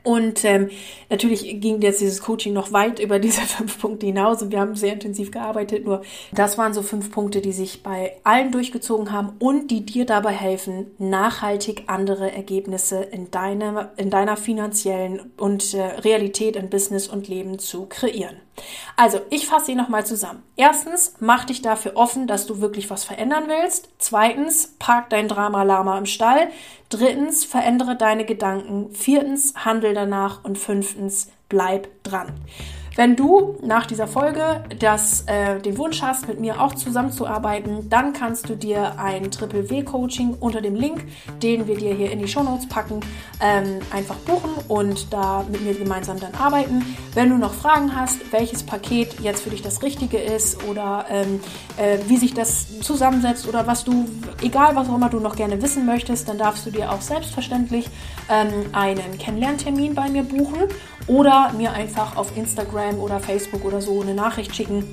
Und 0.08 0.42
ähm, 0.46 0.70
natürlich 1.10 1.60
ging 1.60 1.82
jetzt 1.82 2.00
dieses 2.00 2.22
Coaching 2.22 2.54
noch 2.54 2.72
weit 2.72 2.98
über 3.04 3.18
diese 3.18 3.42
fünf 3.42 3.78
Punkte 3.78 4.06
hinaus 4.06 4.40
und 4.40 4.50
wir 4.50 4.58
haben 4.58 4.74
sehr 4.74 4.94
intensiv 4.94 5.30
gearbeitet. 5.30 5.84
Nur 5.84 6.00
das 6.32 6.56
waren 6.56 6.72
so 6.72 6.80
fünf 6.80 7.10
Punkte, 7.10 7.42
die 7.42 7.52
sich 7.52 7.82
bei 7.82 8.16
allen 8.24 8.50
durchgezogen 8.50 9.12
haben 9.12 9.34
und 9.38 9.70
die 9.70 9.84
dir 9.84 10.06
dabei 10.06 10.32
helfen, 10.32 10.86
nachhaltig 10.96 11.82
andere 11.88 12.32
Ergebnisse 12.32 13.02
in 13.02 13.30
deiner, 13.30 13.92
in 13.98 14.08
deiner 14.08 14.38
finanziellen 14.38 15.30
und 15.36 15.74
äh, 15.74 15.82
Realität 15.82 16.56
in 16.56 16.70
Business 16.70 17.06
und 17.06 17.28
Leben 17.28 17.58
zu 17.58 17.84
kreieren. 17.84 18.36
Also, 18.96 19.20
ich 19.30 19.46
fasse 19.46 19.66
sie 19.66 19.74
nochmal 19.74 20.06
zusammen. 20.06 20.42
Erstens, 20.56 21.14
mach 21.20 21.44
dich 21.44 21.62
dafür 21.62 21.96
offen, 21.96 22.26
dass 22.26 22.46
du 22.46 22.60
wirklich 22.60 22.90
was 22.90 23.04
verändern 23.04 23.44
willst. 23.46 23.88
Zweitens, 23.98 24.74
park 24.78 25.10
dein 25.10 25.28
Drama-Lama 25.28 25.98
im 25.98 26.06
Stall. 26.06 26.48
Drittens, 26.88 27.44
verändere 27.44 27.96
deine 27.96 28.24
Gedanken. 28.24 28.92
Viertens, 28.94 29.54
handel 29.56 29.94
danach. 29.94 30.44
Und 30.44 30.58
fünftens, 30.58 31.30
bleib 31.48 31.88
dran. 32.02 32.34
Wenn 32.98 33.14
du 33.14 33.54
nach 33.62 33.86
dieser 33.86 34.08
Folge 34.08 34.64
das, 34.80 35.22
äh, 35.28 35.60
den 35.60 35.78
Wunsch 35.78 36.02
hast, 36.02 36.26
mit 36.26 36.40
mir 36.40 36.60
auch 36.60 36.74
zusammenzuarbeiten, 36.74 37.88
dann 37.88 38.12
kannst 38.12 38.48
du 38.48 38.56
dir 38.56 38.98
ein 38.98 39.30
Triple 39.30 39.70
W 39.70 39.84
Coaching 39.84 40.34
unter 40.40 40.60
dem 40.60 40.74
Link, 40.74 41.04
den 41.40 41.68
wir 41.68 41.76
dir 41.76 41.94
hier 41.94 42.10
in 42.10 42.18
die 42.18 42.26
Show 42.26 42.42
Notes 42.42 42.68
packen, 42.68 42.98
ähm, 43.40 43.78
einfach 43.92 44.16
buchen 44.16 44.50
und 44.66 45.12
da 45.12 45.44
mit 45.48 45.60
mir 45.60 45.74
gemeinsam 45.74 46.18
dann 46.18 46.34
arbeiten. 46.34 46.84
Wenn 47.14 47.30
du 47.30 47.36
noch 47.36 47.54
Fragen 47.54 47.94
hast, 47.94 48.32
welches 48.32 48.64
Paket 48.64 49.20
jetzt 49.20 49.44
für 49.44 49.50
dich 49.50 49.62
das 49.62 49.80
Richtige 49.84 50.18
ist 50.18 50.64
oder 50.64 51.06
ähm, 51.08 51.38
äh, 51.76 51.98
wie 52.08 52.16
sich 52.16 52.34
das 52.34 52.80
zusammensetzt 52.80 53.46
oder 53.46 53.68
was 53.68 53.84
du, 53.84 54.08
egal 54.42 54.74
was 54.74 54.88
auch 54.88 54.96
immer 54.96 55.08
du 55.08 55.20
noch 55.20 55.36
gerne 55.36 55.62
wissen 55.62 55.86
möchtest, 55.86 56.28
dann 56.28 56.38
darfst 56.38 56.66
du 56.66 56.72
dir 56.72 56.90
auch 56.90 57.00
selbstverständlich 57.00 57.88
ähm, 58.28 58.70
einen 58.72 59.18
Kennenlerntermin 59.18 59.94
bei 59.94 60.08
mir 60.08 60.24
buchen 60.24 60.64
oder 61.06 61.52
mir 61.56 61.72
einfach 61.72 62.16
auf 62.16 62.36
Instagram 62.36 62.87
oder 62.96 63.20
Facebook 63.20 63.64
oder 63.64 63.80
so 63.80 64.00
eine 64.00 64.14
Nachricht 64.14 64.54
schicken 64.54 64.84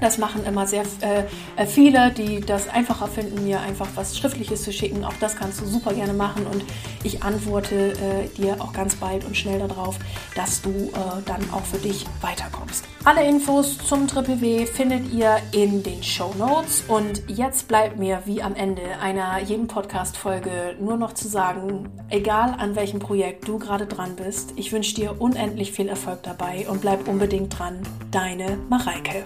das 0.00 0.18
machen 0.18 0.44
immer 0.44 0.66
sehr 0.66 0.84
äh, 1.00 1.24
äh, 1.56 1.66
viele, 1.66 2.10
die 2.10 2.40
das 2.40 2.68
einfacher 2.68 3.08
finden, 3.08 3.44
mir 3.44 3.60
einfach 3.60 3.88
was 3.94 4.16
Schriftliches 4.16 4.62
zu 4.64 4.72
schicken. 4.72 5.04
Auch 5.04 5.14
das 5.20 5.36
kannst 5.36 5.60
du 5.60 5.66
super 5.66 5.92
gerne 5.92 6.12
machen 6.12 6.46
und 6.46 6.64
ich 7.02 7.22
antworte 7.22 7.92
äh, 7.92 8.28
dir 8.36 8.56
auch 8.60 8.72
ganz 8.72 8.96
bald 8.96 9.24
und 9.24 9.36
schnell 9.36 9.58
darauf, 9.58 9.98
dass 10.34 10.62
du 10.62 10.70
äh, 10.70 10.92
dann 11.26 11.50
auch 11.52 11.64
für 11.64 11.78
dich 11.78 12.06
weiterkommst. 12.20 12.84
Alle 13.04 13.26
Infos 13.26 13.78
zum 13.78 14.06
Triple 14.06 14.40
W 14.40 14.66
findet 14.66 15.12
ihr 15.12 15.36
in 15.52 15.82
den 15.82 16.02
Show 16.02 16.34
Notes 16.38 16.84
und 16.88 17.22
jetzt 17.28 17.68
bleibt 17.68 17.98
mir 17.98 18.22
wie 18.26 18.42
am 18.42 18.54
Ende 18.54 18.82
einer 19.00 19.40
jeden 19.40 19.66
Podcast-Folge 19.66 20.76
nur 20.80 20.96
noch 20.96 21.14
zu 21.14 21.28
sagen, 21.28 21.88
egal 22.10 22.54
an 22.58 22.76
welchem 22.76 22.98
Projekt 22.98 23.48
du 23.48 23.58
gerade 23.58 23.86
dran 23.86 24.16
bist, 24.16 24.52
ich 24.56 24.72
wünsche 24.72 24.94
dir 24.94 25.20
unendlich 25.20 25.72
viel 25.72 25.88
Erfolg 25.88 26.22
dabei 26.22 26.66
und 26.68 26.80
bleib 26.80 27.08
unbedingt 27.08 27.58
dran. 27.58 27.80
Deine 28.10 28.58
Mareike. 28.68 29.24